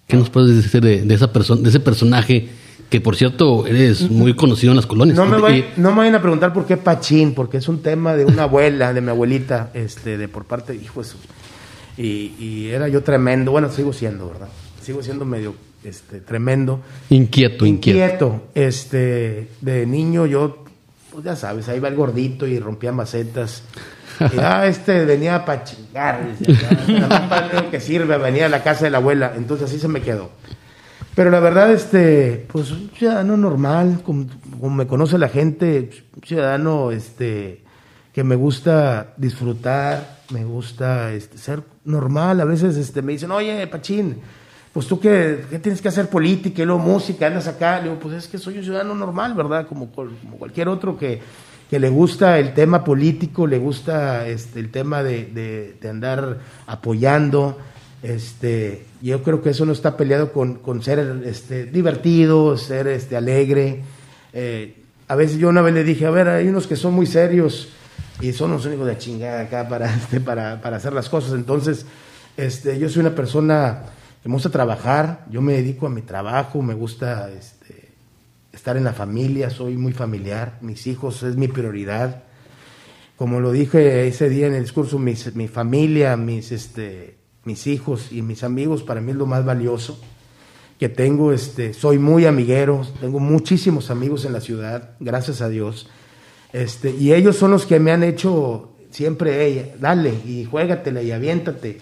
¿Qué 0.08 0.18
nos 0.18 0.30
puedes 0.30 0.56
decir 0.56 0.82
de, 0.82 1.04
de 1.04 1.14
esa 1.14 1.32
persona, 1.32 1.62
de 1.62 1.70
ese 1.70 1.80
personaje 1.80 2.50
que, 2.90 3.00
por 3.00 3.16
cierto, 3.16 3.66
eres 3.68 4.10
muy 4.10 4.34
conocido 4.34 4.72
en 4.72 4.78
las 4.78 4.86
colonias? 4.86 5.16
No 5.18 5.26
me, 5.26 5.38
vayan, 5.38 5.66
no 5.78 5.92
me 5.92 5.98
vayan 5.98 6.16
a 6.16 6.22
preguntar 6.22 6.52
por 6.52 6.66
qué 6.66 6.76
Pachín, 6.76 7.34
porque 7.34 7.58
es 7.58 7.70
un 7.70 7.82
tema 7.82 8.16
de 8.16 8.26
una 8.26 8.44
abuela, 8.44 8.94
de 8.94 9.02
mi 9.02 9.10
abuelita, 9.10 9.72
este, 9.74 10.18
de 10.18 10.28
por 10.28 10.46
parte 10.46 10.74
de 10.74 10.84
hijos. 10.84 11.16
Y, 11.98 12.34
y 12.40 12.70
era 12.70 12.88
yo 12.90 13.04
tremendo, 13.04 13.52
bueno, 13.52 13.72
sigo 13.72 13.94
siendo, 13.94 14.28
¿verdad? 14.28 14.50
Sigo 14.82 15.04
siendo 15.04 15.26
medio 15.26 15.54
este, 15.84 16.22
tremendo. 16.22 16.82
inquieto, 17.10 17.66
inquieto. 17.66 18.00
Inquieto. 18.00 18.42
Este, 18.54 19.50
de 19.62 19.86
niño 19.86 20.26
yo, 20.26 20.66
pues 21.12 21.24
ya 21.24 21.36
sabes, 21.36 21.70
ahí 21.70 21.80
va 21.80 21.88
el 21.88 21.96
gordito 21.96 22.46
y 22.48 22.60
rompía 22.60 22.92
macetas. 22.92 23.64
Y, 24.20 24.38
ah, 24.40 24.68
este 24.68 25.06
venía 25.06 25.46
para 25.46 25.64
chingar. 25.64 26.36
decía, 26.38 26.70
"Ah, 26.72 26.92
nada 26.92 27.08
más 27.08 27.22
para 27.30 27.62
lo 27.62 27.72
que 27.72 27.80
sirve, 27.80 28.18
venía 28.18 28.48
a 28.48 28.50
la 28.50 28.64
casa 28.64 28.86
de 28.86 28.92
la 28.92 28.98
abuela. 28.98 29.34
Entonces 29.36 29.70
así 29.70 29.80
se 29.80 29.88
me 29.88 30.02
quedó. 30.02 30.30
Pero 31.16 31.32
la 31.32 31.40
verdad, 31.40 31.72
este, 31.74 32.46
pues 32.52 32.72
un 32.72 32.92
ciudadano 32.96 33.36
normal, 33.36 34.02
como, 34.04 34.28
como 34.60 34.76
me 34.76 34.88
conoce 34.88 35.18
la 35.18 35.28
gente, 35.28 35.90
un 36.16 36.24
ciudadano 36.24 36.92
este, 36.92 37.64
que 38.14 38.24
me 38.24 38.36
gusta 38.36 39.14
disfrutar, 39.18 40.20
me 40.32 40.46
gusta 40.46 41.12
este, 41.14 41.38
ser 41.38 41.64
normal. 41.84 42.40
A 42.40 42.46
veces 42.46 42.78
este, 42.78 43.02
me 43.02 43.14
dicen, 43.14 43.32
oye, 43.32 43.66
Pachín, 43.68 44.18
pues 44.80 44.88
tú 44.88 44.98
qué, 44.98 45.44
qué 45.50 45.60
tienes 45.60 45.82
que 45.82 45.90
hacer 45.90 46.08
política 46.08 46.62
y 46.62 46.66
luego 46.66 46.80
música, 46.80 47.28
andas 47.28 47.50
acá. 47.50 47.80
Le 47.80 47.90
digo, 47.90 48.00
pues 48.00 48.16
es 48.16 48.30
que 48.30 48.38
soy 48.38 48.60
un 48.60 48.64
ciudadano 48.64 48.96
normal, 48.96 49.34
¿verdad? 49.34 49.68
Como, 49.68 49.92
como 49.92 50.38
cualquier 50.38 50.70
otro 50.70 50.98
que, 50.98 51.20
que 51.70 51.80
le 51.82 51.90
gusta 51.90 52.40
el 52.40 52.54
tema 52.54 52.82
político, 52.82 53.46
le 53.46 53.58
gusta 53.60 54.26
este, 54.26 54.62
el 54.62 54.72
tema 54.72 55.04
de, 55.04 55.76
de- 55.82 55.90
andar 55.90 56.38
apoyando. 56.66 57.58
Este, 58.04 58.86
yo 59.02 59.22
creo 59.22 59.42
que 59.42 59.50
eso 59.50 59.66
no 59.66 59.74
está 59.74 59.98
peleado 59.98 60.32
con, 60.32 60.60
con 60.60 60.82
ser 60.82 61.24
este, 61.26 61.66
divertido, 61.66 62.56
ser 62.56 62.88
este, 62.88 63.18
alegre. 63.18 63.82
Eh, 64.32 64.78
a 65.10 65.16
veces 65.16 65.40
yo 65.40 65.50
una 65.50 65.62
vez 65.62 65.74
le 65.74 65.84
dije, 65.84 66.06
a 66.06 66.10
ver, 66.10 66.30
hay 66.30 66.48
unos 66.48 66.68
que 66.68 66.78
son 66.78 66.94
muy 66.94 67.06
serios 67.06 67.68
y 68.22 68.32
son 68.32 68.52
los 68.52 68.66
únicos 68.66 68.88
de 68.88 68.98
chingada 68.98 69.42
acá 69.42 69.68
para, 69.68 69.94
este, 69.98 70.22
para, 70.22 70.62
para 70.62 70.78
hacer 70.78 70.94
las 70.94 71.10
cosas. 71.10 71.34
Entonces, 71.34 71.86
este, 72.38 72.80
yo 72.80 72.88
soy 72.88 73.02
una 73.02 73.14
persona 73.14 73.84
me 74.26 74.34
gusta 74.34 74.50
trabajar, 74.50 75.26
yo 75.32 75.42
me 75.42 75.54
dedico 75.54 75.88
a 75.88 75.90
mi 75.90 76.02
trabajo, 76.02 76.62
me 76.62 76.74
gusta 76.74 77.30
este, 77.32 77.90
estar 78.52 78.76
en 78.78 78.84
la 78.84 78.94
familia, 78.94 79.50
soy 79.50 79.78
muy 79.78 79.94
familiar, 79.94 80.58
mis 80.62 80.86
hijos 80.88 81.24
es 81.24 81.36
mi 81.36 81.48
prioridad. 81.48 82.24
Como 83.16 83.40
lo 83.40 83.52
dije 83.52 84.08
ese 84.08 84.30
día 84.30 84.48
en 84.48 84.54
el 84.54 84.64
discurso, 84.64 85.00
mis- 85.00 85.36
mi 85.36 85.48
familia, 85.48 86.16
mis, 86.18 86.52
este, 86.52 87.16
mis 87.46 87.68
hijos 87.68 88.12
y 88.12 88.22
mis 88.22 88.44
amigos 88.44 88.84
para 88.84 89.02
mí 89.02 89.12
es 89.12 89.18
lo 89.18 89.26
más 89.26 89.44
valioso 89.46 90.00
que 90.80 90.88
tengo. 90.90 91.34
Este, 91.34 91.74
soy 91.74 91.98
muy 91.98 92.26
amiguero, 92.26 92.86
tengo 93.02 93.20
muchísimos 93.20 93.90
amigos 93.92 94.26
en 94.26 94.34
la 94.34 94.42
ciudad, 94.42 94.92
gracias 95.00 95.42
a 95.42 95.50
Dios. 95.50 95.90
Este, 96.54 96.92
y 96.92 97.14
ellos 97.14 97.36
son 97.36 97.52
los 97.52 97.66
que 97.66 97.80
me 97.80 97.92
han 97.92 98.04
hecho 98.04 98.74
siempre, 98.90 99.46
"Ey, 99.46 99.74
dale 99.80 100.14
y 100.26 100.46
juégatela 100.46 101.02
y 101.02 101.12
aviéntate. 101.12 101.80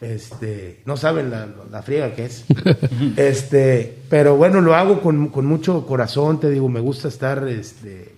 Este, 0.00 0.80
no 0.86 0.96
saben 0.96 1.30
la, 1.30 1.48
la 1.70 1.82
friega 1.82 2.14
que 2.14 2.26
es. 2.26 2.44
este, 3.16 3.98
pero 4.08 4.36
bueno, 4.36 4.60
lo 4.60 4.74
hago 4.74 5.00
con, 5.00 5.28
con 5.28 5.46
mucho 5.46 5.86
corazón, 5.86 6.38
te 6.40 6.50
digo, 6.50 6.68
me 6.68 6.80
gusta 6.80 7.08
estar 7.08 7.46
este, 7.48 8.12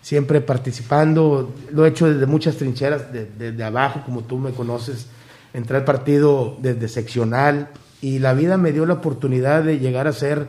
siempre 0.00 0.40
participando. 0.40 1.52
Lo 1.70 1.84
he 1.86 1.90
hecho 1.90 2.12
desde 2.12 2.26
muchas 2.26 2.56
trincheras, 2.56 3.12
de- 3.12 3.26
desde 3.38 3.62
abajo, 3.64 4.02
como 4.04 4.22
tú 4.24 4.38
me 4.38 4.50
conoces. 4.52 5.06
Entré 5.54 5.76
al 5.76 5.84
partido 5.84 6.56
desde 6.60 6.88
seccional 6.88 7.68
y 8.00 8.18
la 8.18 8.32
vida 8.34 8.56
me 8.56 8.72
dio 8.72 8.86
la 8.86 8.94
oportunidad 8.94 9.62
de 9.62 9.78
llegar 9.78 10.08
a 10.08 10.12
ser, 10.12 10.48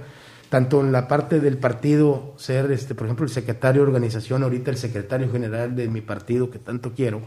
tanto 0.49 0.81
en 0.81 0.91
la 0.91 1.07
parte 1.07 1.39
del 1.39 1.57
partido, 1.57 2.33
ser, 2.37 2.71
este, 2.71 2.95
por 2.95 3.05
ejemplo, 3.05 3.25
el 3.25 3.31
secretario 3.31 3.81
de 3.83 3.87
organización, 3.89 4.43
ahorita 4.43 4.71
el 4.71 4.77
secretario 4.77 5.29
general 5.31 5.75
de 5.75 5.87
mi 5.87 6.01
partido 6.01 6.49
que 6.49 6.57
tanto 6.57 6.93
quiero. 6.95 7.21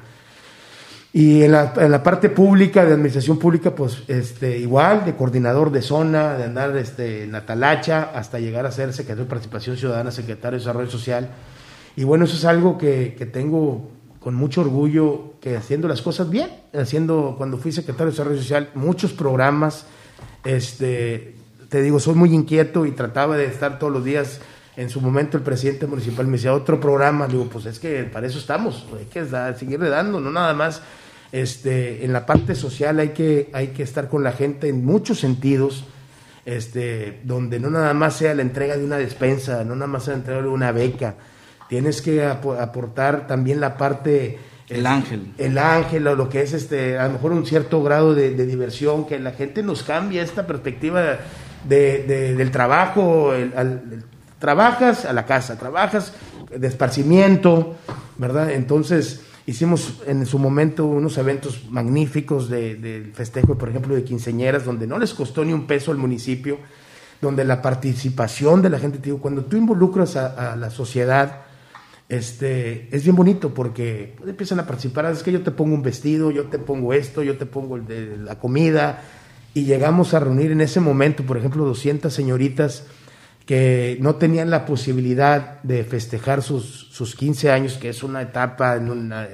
Y 1.16 1.44
en 1.44 1.52
la, 1.52 2.02
parte 2.02 2.28
pública, 2.28 2.84
de 2.84 2.92
administración 2.92 3.38
pública, 3.38 3.74
pues 3.74 4.02
este, 4.06 4.58
igual, 4.58 5.06
de 5.06 5.16
coordinador 5.16 5.72
de 5.72 5.80
zona, 5.80 6.34
de 6.34 6.44
andar 6.44 6.76
este, 6.76 7.24
en 7.24 7.34
Atalacha, 7.34 8.10
hasta 8.14 8.38
llegar 8.38 8.66
a 8.66 8.70
ser 8.70 8.92
secretario 8.92 9.24
de 9.24 9.30
Participación 9.30 9.78
Ciudadana, 9.78 10.10
secretario 10.10 10.58
de 10.58 10.62
Desarrollo 10.62 10.90
Social. 10.90 11.30
Y 11.96 12.04
bueno, 12.04 12.26
eso 12.26 12.36
es 12.36 12.44
algo 12.44 12.76
que, 12.76 13.14
que 13.16 13.24
tengo 13.24 13.88
con 14.20 14.34
mucho 14.34 14.60
orgullo, 14.60 15.40
que 15.40 15.56
haciendo 15.56 15.88
las 15.88 16.02
cosas 16.02 16.28
bien, 16.28 16.50
haciendo, 16.74 17.36
cuando 17.38 17.56
fui 17.56 17.72
secretario 17.72 18.08
de 18.08 18.10
Desarrollo 18.10 18.38
Social, 18.38 18.68
muchos 18.74 19.14
programas, 19.14 19.86
este, 20.44 21.34
te 21.70 21.80
digo, 21.80 21.98
soy 21.98 22.14
muy 22.14 22.34
inquieto 22.34 22.84
y 22.84 22.90
trataba 22.90 23.38
de 23.38 23.46
estar 23.46 23.78
todos 23.78 23.90
los 23.90 24.04
días. 24.04 24.42
En 24.76 24.90
su 24.90 25.00
momento 25.00 25.38
el 25.38 25.42
presidente 25.42 25.86
municipal 25.86 26.26
me 26.26 26.32
decía, 26.32 26.52
otro 26.52 26.78
programa, 26.78 27.26
digo, 27.26 27.48
pues 27.50 27.64
es 27.64 27.78
que 27.78 28.04
para 28.04 28.26
eso 28.26 28.38
estamos, 28.38 28.84
hay 28.94 29.06
que 29.06 29.24
seguirle 29.58 29.88
dando, 29.88 30.20
no 30.20 30.30
nada 30.30 30.52
más 30.52 30.82
este, 31.32 32.04
en 32.04 32.12
la 32.12 32.24
parte 32.26 32.54
social 32.54 32.98
hay 33.00 33.10
que, 33.10 33.50
hay 33.52 33.68
que 33.68 33.82
estar 33.82 34.08
con 34.08 34.22
la 34.22 34.32
gente 34.32 34.68
en 34.68 34.84
muchos 34.84 35.18
sentidos, 35.20 35.84
este, 36.44 37.20
donde 37.24 37.58
no 37.60 37.70
nada 37.70 37.92
más 37.94 38.16
sea 38.16 38.34
la 38.34 38.42
entrega 38.42 38.76
de 38.76 38.84
una 38.84 38.96
despensa, 38.98 39.64
no 39.64 39.74
nada 39.74 39.88
más 39.88 40.04
sea 40.04 40.12
la 40.14 40.18
entrega 40.20 40.42
de 40.42 40.48
una 40.48 40.72
beca, 40.72 41.14
tienes 41.68 42.00
que 42.02 42.24
apo- 42.24 42.58
aportar 42.60 43.26
también 43.26 43.60
la 43.60 43.76
parte... 43.76 44.38
El 44.68 44.78
este, 44.78 44.88
ángel. 44.88 45.32
El 45.38 45.58
ángel, 45.58 46.06
o 46.08 46.14
lo 46.16 46.28
que 46.28 46.42
es 46.42 46.52
este, 46.52 46.98
a 46.98 47.06
lo 47.06 47.14
mejor 47.14 47.32
un 47.32 47.46
cierto 47.46 47.82
grado 47.82 48.14
de, 48.14 48.30
de 48.32 48.46
diversión, 48.46 49.06
que 49.06 49.18
la 49.20 49.32
gente 49.32 49.62
nos 49.62 49.82
cambie 49.84 50.20
esta 50.20 50.46
perspectiva 50.46 51.18
de, 51.68 52.02
de- 52.04 52.34
del 52.34 52.50
trabajo, 52.50 53.32
el- 53.34 53.52
al- 53.56 53.82
el- 53.92 54.04
Trabajas 54.38 55.06
a 55.06 55.14
la 55.14 55.24
casa, 55.24 55.58
trabajas 55.58 56.12
de 56.54 56.66
esparcimiento, 56.66 57.74
¿verdad? 58.18 58.50
Entonces 58.50 59.22
hicimos 59.46 60.02
en 60.06 60.26
su 60.26 60.38
momento 60.38 60.84
unos 60.84 61.16
eventos 61.18 61.70
magníficos 61.70 62.50
de 62.50 63.10
festejo, 63.14 63.56
por 63.56 63.68
ejemplo, 63.68 63.94
de 63.94 64.04
quinceñeras, 64.04 64.64
donde 64.64 64.86
no 64.86 64.98
les 64.98 65.14
costó 65.14 65.44
ni 65.44 65.52
un 65.52 65.66
peso 65.66 65.92
al 65.92 65.98
municipio, 65.98 66.58
donde 67.20 67.44
la 67.44 67.62
participación 67.62 68.60
de 68.60 68.70
la 68.70 68.78
gente, 68.78 68.98
digo, 68.98 69.18
cuando 69.18 69.44
tú 69.44 69.56
involucras 69.56 70.16
a, 70.16 70.52
a 70.52 70.56
la 70.56 70.70
sociedad, 70.70 71.42
este, 72.08 72.94
es 72.94 73.02
bien 73.02 73.16
bonito 73.16 73.52
porque 73.52 74.14
empiezan 74.26 74.60
a 74.60 74.66
participar, 74.66 75.06
es 75.06 75.22
que 75.22 75.32
yo 75.32 75.42
te 75.42 75.50
pongo 75.50 75.74
un 75.74 75.82
vestido, 75.82 76.30
yo 76.30 76.44
te 76.44 76.58
pongo 76.58 76.92
esto, 76.92 77.22
yo 77.22 77.36
te 77.36 77.46
pongo 77.46 77.76
el 77.76 77.86
de 77.86 78.16
la 78.16 78.38
comida, 78.38 79.02
y 79.54 79.64
llegamos 79.64 80.12
a 80.12 80.20
reunir 80.20 80.50
en 80.50 80.60
ese 80.60 80.80
momento, 80.80 81.22
por 81.22 81.38
ejemplo, 81.38 81.64
200 81.64 82.12
señoritas 82.12 82.84
que 83.46 83.96
no 84.00 84.16
tenían 84.16 84.50
la 84.50 84.66
posibilidad 84.66 85.62
de 85.62 85.84
festejar 85.84 86.42
sus, 86.42 86.88
sus 86.90 87.14
15 87.14 87.52
años, 87.52 87.74
que 87.74 87.88
es 87.88 88.02
una 88.02 88.20
etapa 88.20 88.74
en 88.74 88.90
una, 88.90 89.28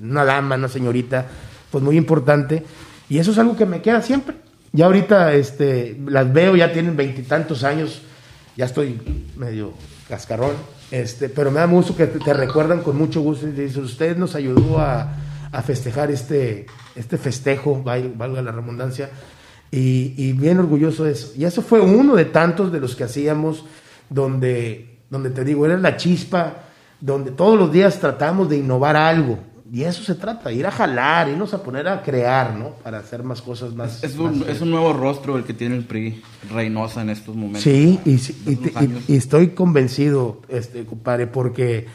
una 0.00 0.24
dama, 0.24 0.56
una 0.56 0.68
señorita, 0.68 1.26
pues 1.70 1.84
muy 1.84 1.98
importante, 1.98 2.64
y 3.10 3.18
eso 3.18 3.32
es 3.32 3.38
algo 3.38 3.54
que 3.54 3.66
me 3.66 3.82
queda 3.82 4.00
siempre. 4.00 4.36
Ya 4.72 4.86
ahorita 4.86 5.34
este, 5.34 6.00
las 6.06 6.32
veo, 6.32 6.56
ya 6.56 6.72
tienen 6.72 6.96
veintitantos 6.96 7.64
años, 7.64 8.00
ya 8.56 8.64
estoy 8.64 9.00
medio 9.36 9.74
cascarón, 10.08 10.54
este, 10.90 11.28
pero 11.28 11.50
me 11.50 11.60
da 11.60 11.66
mucho 11.66 11.94
que 11.94 12.06
te, 12.06 12.32
recuerdan 12.32 12.80
con 12.80 12.96
mucho 12.96 13.20
gusto 13.20 13.46
y 13.46 13.52
dicen, 13.52 13.84
usted 13.84 14.16
nos 14.16 14.34
ayudó 14.34 14.78
a, 14.78 15.16
a 15.52 15.62
festejar 15.62 16.10
este, 16.10 16.66
este 16.96 17.18
festejo, 17.18 17.82
valga 17.82 18.40
la 18.40 18.52
redundancia, 18.52 19.10
y, 19.70 20.32
bien 20.32 20.58
orgulloso 20.58 21.04
de 21.04 21.12
eso. 21.12 21.32
Y 21.36 21.44
eso 21.44 21.62
fue 21.62 21.80
uno 21.80 22.14
de 22.14 22.26
tantos 22.26 22.70
de 22.70 22.80
los 22.80 22.94
que 22.94 23.04
hacíamos, 23.04 23.64
donde, 24.08 24.98
donde 25.10 25.30
te 25.30 25.44
digo, 25.44 25.66
era 25.66 25.76
la 25.76 25.96
chispa, 25.96 26.54
donde 27.00 27.32
todos 27.32 27.58
los 27.58 27.72
días 27.72 27.98
tratamos 27.98 28.48
de 28.48 28.58
innovar 28.58 28.96
algo. 28.96 29.38
Y 29.72 29.82
eso 29.82 30.04
se 30.04 30.14
trata, 30.14 30.52
ir 30.52 30.66
a 30.66 30.70
jalar, 30.70 31.28
irnos 31.28 31.52
a 31.52 31.62
poner 31.62 31.88
a 31.88 32.02
crear, 32.02 32.54
¿no? 32.54 32.74
Para 32.84 32.98
hacer 32.98 33.24
más 33.24 33.42
cosas 33.42 33.74
más... 33.74 34.04
Es 34.04 34.16
un, 34.16 34.44
es 34.48 34.60
un 34.60 34.70
nuevo 34.70 34.92
rostro 34.92 35.36
el 35.36 35.42
que 35.42 35.52
tiene 35.52 35.74
el 35.74 35.84
PRI, 35.84 36.22
Reynosa, 36.52 37.02
en 37.02 37.10
estos 37.10 37.34
momentos. 37.34 37.62
Sí, 37.62 37.98
y, 38.04 38.12
y, 39.08 39.16
estoy 39.16 39.48
convencido, 39.48 40.42
este, 40.48 40.84
compadre, 40.84 41.26
porque 41.26 41.88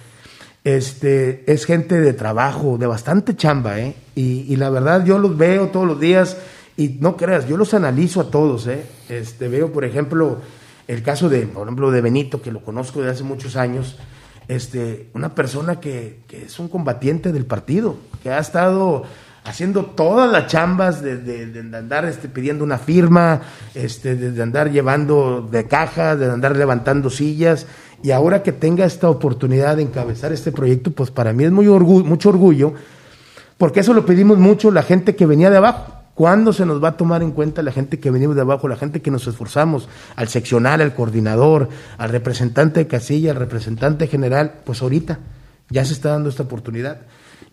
este, 0.64 1.52
es 1.52 1.66
gente 1.66 2.00
de 2.00 2.14
trabajo, 2.14 2.78
de 2.78 2.88
bastante 2.88 3.36
chamba, 3.36 3.80
¿eh? 3.80 3.96
Y, 4.16 4.56
la 4.58 4.70
verdad, 4.70 5.06
yo 5.06 5.18
los 5.18 5.38
veo 5.38 5.70
todos 5.70 5.88
los 5.88 6.00
días 6.00 6.38
y 6.80 6.98
no 7.02 7.18
creas, 7.18 7.46
yo 7.46 7.58
los 7.58 7.74
analizo 7.74 8.22
a 8.22 8.32
todos, 8.32 8.66
¿eh? 8.68 8.86
Este, 9.10 9.50
veo, 9.50 9.74
por 9.74 9.84
ejemplo, 9.84 10.38
el 10.88 11.04
caso 11.04 11.28
de, 11.28 11.42
por 11.42 11.64
ejemplo, 11.64 11.92
de 11.92 12.00
Benito, 12.00 12.42
que 12.42 12.54
lo 12.54 12.62
conozco 12.62 13.02
de 13.02 13.12
hace 13.12 13.22
muchos 13.24 13.58
años, 13.58 13.98
este, 14.48 15.10
una 15.14 15.36
persona 15.36 15.82
que, 15.82 16.22
es 16.30 16.58
un 16.58 16.70
combatiente 16.70 17.34
del 17.34 17.46
partido, 17.46 17.98
que 18.24 18.32
ha 18.32 18.40
estado 18.40 19.04
haciendo 19.44 19.88
todas 19.88 20.32
las 20.32 20.48
chambas 20.48 21.02
de, 21.02 21.70
andar 21.74 22.06
este, 22.06 22.30
pidiendo 22.30 22.64
una 22.64 22.78
firma, 22.78 23.42
este, 23.76 24.16
de, 24.16 24.42
andar 24.42 24.72
llevando 24.72 25.46
de 25.52 25.68
caja, 25.68 26.16
de 26.16 26.32
andar 26.32 26.56
levantando 26.56 27.10
sillas, 27.10 27.68
y 28.02 28.12
ahora 28.12 28.42
que 28.42 28.54
tenga 28.54 28.86
esta 28.86 29.10
oportunidad 29.10 29.76
de 29.76 29.82
encabezar 29.82 30.32
este 30.32 30.54
proyecto, 30.54 30.92
pues 30.92 31.12
para 31.12 31.34
mí 31.34 31.44
es 31.44 31.52
muy 31.52 31.68
mucho 31.68 32.30
orgullo, 32.30 32.74
porque 33.58 33.82
eso 33.82 33.94
lo 33.94 34.06
pedimos 34.06 34.38
mucho 34.38 34.72
la 34.72 34.84
gente 34.84 35.18
que 35.18 35.26
venía 35.26 35.50
de 35.50 35.58
abajo. 35.58 35.99
¿Cuándo 36.20 36.52
se 36.52 36.66
nos 36.66 36.84
va 36.84 36.90
a 36.90 36.98
tomar 36.98 37.24
en 37.24 37.32
cuenta 37.32 37.64
la 37.64 37.72
gente 37.72 37.98
que 37.98 38.12
venimos 38.12 38.36
de 38.36 38.42
abajo, 38.42 38.68
la 38.68 38.76
gente 38.76 39.02
que 39.02 39.10
nos 39.10 39.26
esforzamos, 39.26 39.88
al 40.18 40.28
seccional, 40.28 40.82
al 40.82 40.94
coordinador, 40.94 41.70
al 41.98 42.10
representante 42.10 42.82
de 42.82 42.88
casilla, 42.88 43.32
al 43.32 43.38
representante 43.38 44.06
general? 44.06 44.56
Pues 44.66 44.82
ahorita 44.82 45.20
ya 45.70 45.86
se 45.86 45.94
está 45.94 46.10
dando 46.10 46.28
esta 46.28 46.44
oportunidad. 46.44 47.04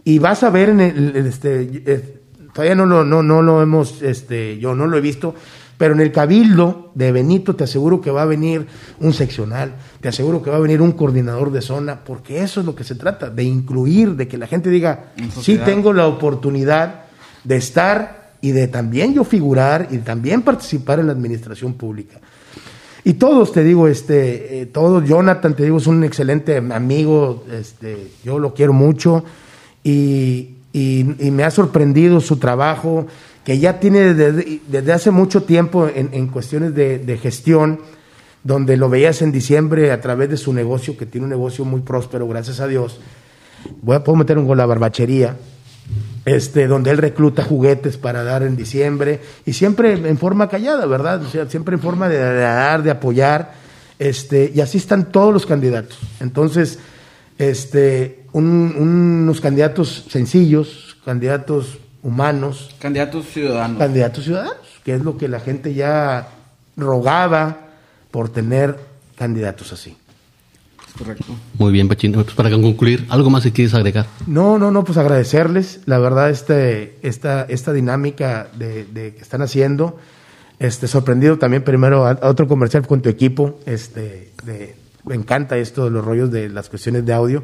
Y 0.02 0.18
vas 0.18 0.42
a 0.42 0.50
ver 0.50 0.70
en 0.70 0.80
el, 0.80 1.14
este, 1.14 1.84
eh, 1.86 2.22
todavía 2.52 2.74
no 2.74 2.86
lo, 2.86 3.04
no, 3.04 3.22
no 3.22 3.40
lo 3.40 3.62
hemos, 3.62 4.02
este, 4.02 4.58
yo 4.58 4.74
no 4.74 4.88
lo 4.88 4.98
he 4.98 5.00
visto, 5.00 5.36
pero 5.78 5.94
en 5.94 6.00
el 6.00 6.10
cabildo 6.10 6.90
de 6.96 7.12
Benito 7.12 7.54
te 7.54 7.62
aseguro 7.62 8.00
que 8.00 8.10
va 8.10 8.22
a 8.22 8.26
venir 8.26 8.66
un 8.98 9.12
seccional, 9.12 9.74
te 10.00 10.08
aseguro 10.08 10.42
que 10.42 10.50
va 10.50 10.56
a 10.56 10.58
venir 10.58 10.82
un 10.82 10.90
coordinador 10.90 11.52
de 11.52 11.62
zona, 11.62 12.00
porque 12.02 12.42
eso 12.42 12.58
es 12.58 12.66
lo 12.66 12.74
que 12.74 12.82
se 12.82 12.96
trata, 12.96 13.30
de 13.30 13.44
incluir, 13.44 14.16
de 14.16 14.26
que 14.26 14.36
la 14.36 14.48
gente 14.48 14.70
diga, 14.70 15.12
sí 15.40 15.56
tengo 15.64 15.92
la 15.92 16.08
oportunidad 16.08 17.04
de 17.44 17.58
estar 17.58 18.25
y 18.40 18.52
de 18.52 18.68
también 18.68 19.14
yo 19.14 19.24
figurar 19.24 19.88
y 19.90 19.98
también 19.98 20.42
participar 20.42 21.00
en 21.00 21.06
la 21.06 21.12
administración 21.12 21.74
pública. 21.74 22.20
Y 23.04 23.14
todos, 23.14 23.52
te 23.52 23.62
digo, 23.62 23.86
este, 23.86 24.62
eh, 24.62 24.66
todos, 24.66 25.08
Jonathan, 25.08 25.54
te 25.54 25.62
digo, 25.62 25.78
es 25.78 25.86
un 25.86 26.02
excelente 26.02 26.56
amigo, 26.56 27.44
este, 27.52 28.08
yo 28.24 28.40
lo 28.40 28.52
quiero 28.52 28.72
mucho 28.72 29.24
y, 29.84 30.54
me 30.72 31.44
ha 31.44 31.50
sorprendido 31.50 32.20
su 32.20 32.38
trabajo, 32.38 33.06
que 33.44 33.58
ya 33.58 33.78
tiene 33.78 34.12
desde, 34.12 34.92
hace 34.92 35.10
mucho 35.10 35.44
tiempo 35.44 35.88
en, 35.88 36.26
cuestiones 36.26 36.74
de, 36.74 37.18
gestión, 37.22 37.80
donde 38.42 38.76
lo 38.76 38.90
veías 38.90 39.22
en 39.22 39.32
diciembre 39.32 39.92
a 39.92 40.00
través 40.00 40.28
de 40.28 40.36
su 40.36 40.52
negocio, 40.52 40.96
que 40.96 41.06
tiene 41.06 41.26
un 41.26 41.30
negocio 41.30 41.64
muy 41.64 41.80
próspero, 41.82 42.26
gracias 42.26 42.58
a 42.58 42.66
Dios. 42.66 42.98
Voy 43.82 43.96
a, 43.96 44.04
puedo 44.04 44.16
meter 44.16 44.36
un 44.36 44.46
gol 44.46 44.58
a 44.58 44.64
la 44.64 44.66
barbachería 44.66 45.36
este, 46.26 46.66
donde 46.66 46.90
él 46.90 46.98
recluta 46.98 47.44
juguetes 47.44 47.96
para 47.96 48.24
dar 48.24 48.42
en 48.42 48.56
diciembre, 48.56 49.20
y 49.46 49.52
siempre 49.52 49.92
en 49.92 50.18
forma 50.18 50.48
callada, 50.48 50.84
¿verdad? 50.84 51.22
O 51.22 51.28
sea, 51.30 51.48
siempre 51.48 51.76
en 51.76 51.80
forma 51.80 52.08
de, 52.08 52.18
dar, 52.18 52.82
de 52.82 52.90
apoyar, 52.90 53.54
este, 53.98 54.52
y 54.52 54.60
así 54.60 54.76
están 54.76 55.12
todos 55.12 55.32
los 55.32 55.46
candidatos. 55.46 55.96
Entonces, 56.18 56.80
este, 57.38 58.24
unos 58.32 59.40
candidatos 59.40 60.06
sencillos, 60.10 60.96
candidatos 61.04 61.78
humanos. 62.02 62.74
Candidatos 62.80 63.26
ciudadanos. 63.26 63.78
Candidatos 63.78 64.24
ciudadanos, 64.24 64.80
que 64.84 64.94
es 64.94 65.02
lo 65.02 65.16
que 65.16 65.28
la 65.28 65.38
gente 65.38 65.74
ya 65.74 66.28
rogaba 66.76 67.68
por 68.10 68.30
tener 68.30 68.76
candidatos 69.16 69.72
así. 69.72 69.96
Correcto. 70.98 71.24
Muy 71.58 71.72
bien, 71.72 71.88
Pachino. 71.88 72.22
Pues 72.22 72.34
para 72.34 72.50
concluir, 72.50 73.06
¿algo 73.08 73.30
más 73.30 73.42
que 73.42 73.52
quieres 73.52 73.74
agregar? 73.74 74.06
No, 74.26 74.58
no, 74.58 74.70
no, 74.70 74.84
pues 74.84 74.98
agradecerles, 74.98 75.80
la 75.86 75.98
verdad, 75.98 76.30
este, 76.30 76.96
esta, 77.02 77.42
esta 77.42 77.72
dinámica 77.72 78.48
de, 78.56 78.86
que 78.94 79.20
están 79.20 79.42
haciendo. 79.42 79.98
Este, 80.58 80.88
sorprendido 80.88 81.38
también 81.38 81.62
primero 81.64 82.06
a, 82.06 82.18
otro 82.22 82.48
comercial 82.48 82.86
con 82.86 83.02
tu 83.02 83.08
equipo. 83.08 83.60
Este, 83.66 84.32
me 85.04 85.14
encanta 85.14 85.58
esto 85.58 85.84
de 85.84 85.90
los 85.90 86.04
rollos 86.04 86.30
de 86.30 86.48
las 86.48 86.68
cuestiones 86.68 87.04
de 87.04 87.12
audio. 87.12 87.42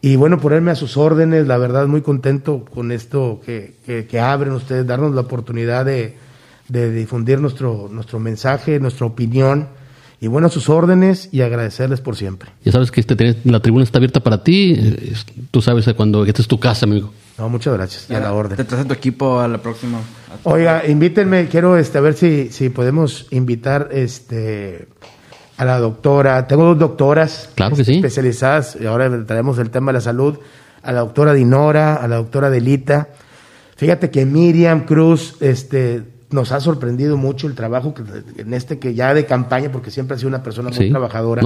Y 0.00 0.16
bueno, 0.16 0.38
ponerme 0.38 0.70
a 0.70 0.76
sus 0.76 0.96
órdenes, 0.96 1.46
la 1.46 1.58
verdad, 1.58 1.86
muy 1.88 2.02
contento 2.02 2.64
con 2.64 2.92
esto 2.92 3.40
que, 3.44 3.74
que, 4.08 4.20
abren 4.20 4.52
ustedes, 4.52 4.86
darnos 4.86 5.12
la 5.12 5.22
oportunidad 5.22 5.84
de, 5.84 6.16
de 6.68 6.90
difundir 6.92 7.40
nuestro, 7.40 7.88
nuestro 7.90 8.20
mensaje, 8.20 8.78
nuestra 8.78 9.06
opinión 9.06 9.66
y 10.20 10.26
bueno, 10.26 10.48
a 10.48 10.50
sus 10.50 10.68
órdenes 10.68 11.28
y 11.30 11.42
agradecerles 11.42 12.00
por 12.00 12.16
siempre. 12.16 12.50
Ya 12.64 12.72
sabes 12.72 12.90
que 12.90 13.00
este, 13.00 13.36
la 13.44 13.60
tribuna 13.60 13.84
está 13.84 13.98
abierta 13.98 14.20
para 14.20 14.42
ti. 14.42 15.14
Tú 15.50 15.62
sabes 15.62 15.88
cuando 15.96 16.24
esta 16.24 16.42
es 16.42 16.48
tu 16.48 16.58
casa, 16.58 16.86
amigo. 16.86 17.12
No, 17.38 17.48
muchas 17.48 17.72
gracias. 17.74 18.10
a 18.10 18.18
la 18.18 18.32
orden. 18.32 18.56
Te 18.56 18.64
traes 18.64 18.84
a 18.84 18.88
tu 18.88 18.94
equipo 18.94 19.38
a 19.38 19.46
la 19.46 19.58
próxima. 19.58 20.00
Oiga, 20.42 20.82
invítenme. 20.88 21.46
Quiero 21.46 21.76
este, 21.76 21.98
a 21.98 22.00
ver 22.00 22.14
si, 22.14 22.50
si 22.50 22.68
podemos 22.68 23.26
invitar 23.30 23.90
este, 23.92 24.88
a 25.56 25.64
la 25.64 25.78
doctora. 25.78 26.48
Tengo 26.48 26.64
dos 26.64 26.78
doctoras 26.80 27.50
claro 27.54 27.76
que 27.76 27.84
sí. 27.84 27.94
especializadas. 27.94 28.76
Y 28.80 28.86
ahora 28.86 29.24
traemos 29.24 29.58
el 29.58 29.70
tema 29.70 29.92
de 29.92 29.98
la 29.98 30.00
salud. 30.00 30.38
A 30.82 30.90
la 30.90 31.00
doctora 31.00 31.32
Dinora, 31.32 31.94
a 31.94 32.08
la 32.08 32.16
doctora 32.16 32.50
Delita. 32.50 33.08
Fíjate 33.76 34.10
que 34.10 34.26
Miriam 34.26 34.84
Cruz, 34.84 35.36
este, 35.38 36.02
nos 36.30 36.52
ha 36.52 36.60
sorprendido 36.60 37.16
mucho 37.16 37.46
el 37.46 37.54
trabajo 37.54 37.94
que, 37.94 38.02
en 38.40 38.54
este 38.54 38.78
que 38.78 38.94
ya 38.94 39.14
de 39.14 39.26
campaña, 39.26 39.70
porque 39.72 39.90
siempre 39.90 40.14
ha 40.14 40.18
sido 40.18 40.28
una 40.28 40.42
persona 40.42 40.70
muy 40.70 40.90
trabajadora, 40.90 41.42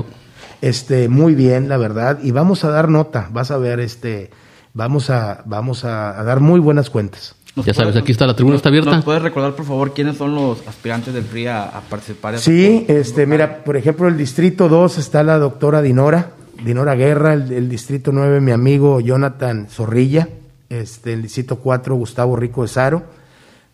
este, 0.60 1.08
muy 1.08 1.34
bien, 1.34 1.68
la 1.68 1.76
verdad, 1.76 2.18
y 2.22 2.30
vamos 2.30 2.64
a 2.64 2.70
dar 2.70 2.88
nota, 2.88 3.28
vas 3.32 3.50
a 3.50 3.58
ver, 3.58 3.80
este, 3.80 4.30
vamos 4.74 5.10
a, 5.10 5.42
vamos 5.44 5.84
a, 5.84 6.22
dar 6.24 6.40
muy 6.40 6.60
buenas 6.60 6.90
cuentas. 6.90 7.34
Ya 7.54 7.74
sabes, 7.74 7.96
aquí 7.96 8.12
está 8.12 8.26
la 8.26 8.34
tribuna, 8.34 8.56
está 8.56 8.70
abierta. 8.70 8.92
¿Nos 8.92 9.04
puedes 9.04 9.20
recordar, 9.20 9.54
por 9.54 9.66
favor, 9.66 9.92
quiénes 9.92 10.16
son 10.16 10.34
los 10.34 10.66
aspirantes 10.66 11.12
del 11.12 11.24
PRI 11.24 11.48
a, 11.48 11.82
participar? 11.88 12.38
Sí, 12.38 12.86
este, 12.88 13.26
mira, 13.26 13.62
por 13.62 13.76
ejemplo, 13.76 14.08
el 14.08 14.16
distrito 14.16 14.70
2 14.70 14.96
está 14.96 15.22
la 15.22 15.38
doctora 15.38 15.82
Dinora, 15.82 16.30
Dinora 16.64 16.94
Guerra, 16.94 17.34
el, 17.34 17.68
distrito 17.68 18.10
9, 18.10 18.40
mi 18.40 18.52
amigo 18.52 19.00
Jonathan 19.00 19.68
Zorrilla, 19.68 20.28
este, 20.70 21.12
el 21.12 21.22
distrito 21.22 21.56
4, 21.56 21.94
Gustavo 21.94 22.36
Rico 22.36 22.62
de 22.62 22.68
Saro, 22.68 23.02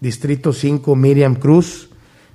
Distrito 0.00 0.52
5, 0.52 0.94
Miriam 0.96 1.34
Cruz. 1.34 1.88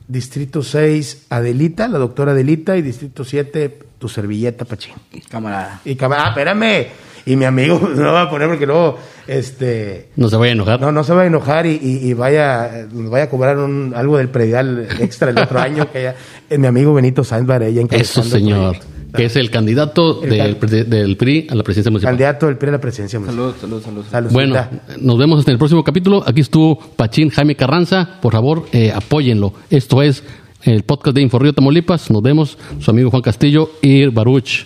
Distrito 0.07 0.63
6, 0.63 1.27
Adelita, 1.29 1.87
la 1.87 1.97
doctora 1.97 2.33
Adelita. 2.33 2.77
Y 2.77 2.81
Distrito 2.81 3.23
7, 3.23 3.79
tu 3.97 4.09
servilleta, 4.09 4.65
Pachín. 4.65 4.93
Camarada. 5.29 5.81
Y 5.85 5.95
camarada, 5.95 6.27
ah, 6.27 6.29
espérame. 6.31 6.87
Y 7.25 7.35
mi 7.35 7.45
amigo 7.45 7.79
no 7.95 8.11
va 8.11 8.23
a 8.23 8.29
poner 8.29 8.49
porque 8.49 8.65
luego, 8.65 8.97
este... 9.27 10.09
No 10.17 10.29
se 10.29 10.35
vaya 10.35 10.51
a 10.51 10.55
enojar. 10.55 10.81
No, 10.81 10.91
no 10.91 11.03
se 11.03 11.13
va 11.13 11.21
a 11.21 11.25
enojar 11.25 11.65
y, 11.65 11.79
y, 11.81 12.13
vaya, 12.13 12.85
nos 12.91 13.09
vaya 13.09 13.25
a 13.25 13.29
cobrar 13.29 13.57
algo 13.57 14.17
del 14.17 14.29
predial 14.29 14.87
extra 14.99 15.29
el 15.29 15.37
otro 15.37 15.59
año 15.61 15.89
que 15.91 16.03
ya... 16.03 16.15
Eh, 16.49 16.57
mi 16.57 16.67
amigo 16.67 16.93
Benito 16.93 17.23
Sáenz 17.23 17.47
Varella 17.47 17.81
Eso, 17.91 18.23
señor. 18.23 18.77
Que 19.15 19.25
es 19.25 19.35
el 19.35 19.49
candidato 19.51 20.23
El 20.23 20.29
del, 20.29 20.39
can- 20.39 20.55
pre- 20.69 20.83
del 20.83 21.17
PRI 21.17 21.47
a 21.49 21.55
la 21.55 21.63
presidencia 21.63 21.91
municipal. 21.91 22.11
Candidato 22.13 22.45
del 22.47 22.57
PRI 22.57 22.69
a 22.69 22.71
la 22.73 22.81
presidencia 22.81 23.19
municipal. 23.19 23.53
Salud, 23.59 23.81
salud, 23.81 23.83
salud. 23.83 24.05
Salud. 24.09 24.31
Bueno, 24.31 24.55
nos 24.99 25.17
vemos 25.17 25.45
en 25.45 25.51
el 25.53 25.57
próximo 25.57 25.83
capítulo. 25.83 26.23
Aquí 26.25 26.41
estuvo 26.41 26.77
Pachín 26.79 27.29
Jaime 27.29 27.55
Carranza. 27.55 28.19
Por 28.21 28.33
favor, 28.33 28.65
eh, 28.71 28.91
apóyenlo. 28.93 29.53
Esto 29.69 30.01
es 30.01 30.23
el 30.63 30.83
podcast 30.83 31.15
de 31.15 31.21
Inforrío 31.21 31.53
Tamaulipas. 31.53 32.09
Nos 32.11 32.21
vemos. 32.21 32.57
Su 32.79 32.91
amigo 32.91 33.09
Juan 33.09 33.21
Castillo 33.21 33.71
y 33.81 34.05
Baruch. 34.07 34.65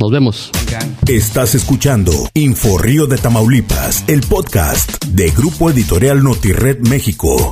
Nos 0.00 0.10
vemos. 0.10 0.50
Estás 1.06 1.54
escuchando 1.54 2.10
Info 2.34 2.78
Río 2.78 3.06
de 3.06 3.16
Tamaulipas, 3.16 4.02
el 4.08 4.22
podcast 4.22 5.04
de 5.04 5.30
Grupo 5.30 5.70
Editorial 5.70 6.20
Notired 6.22 6.80
México. 6.88 7.50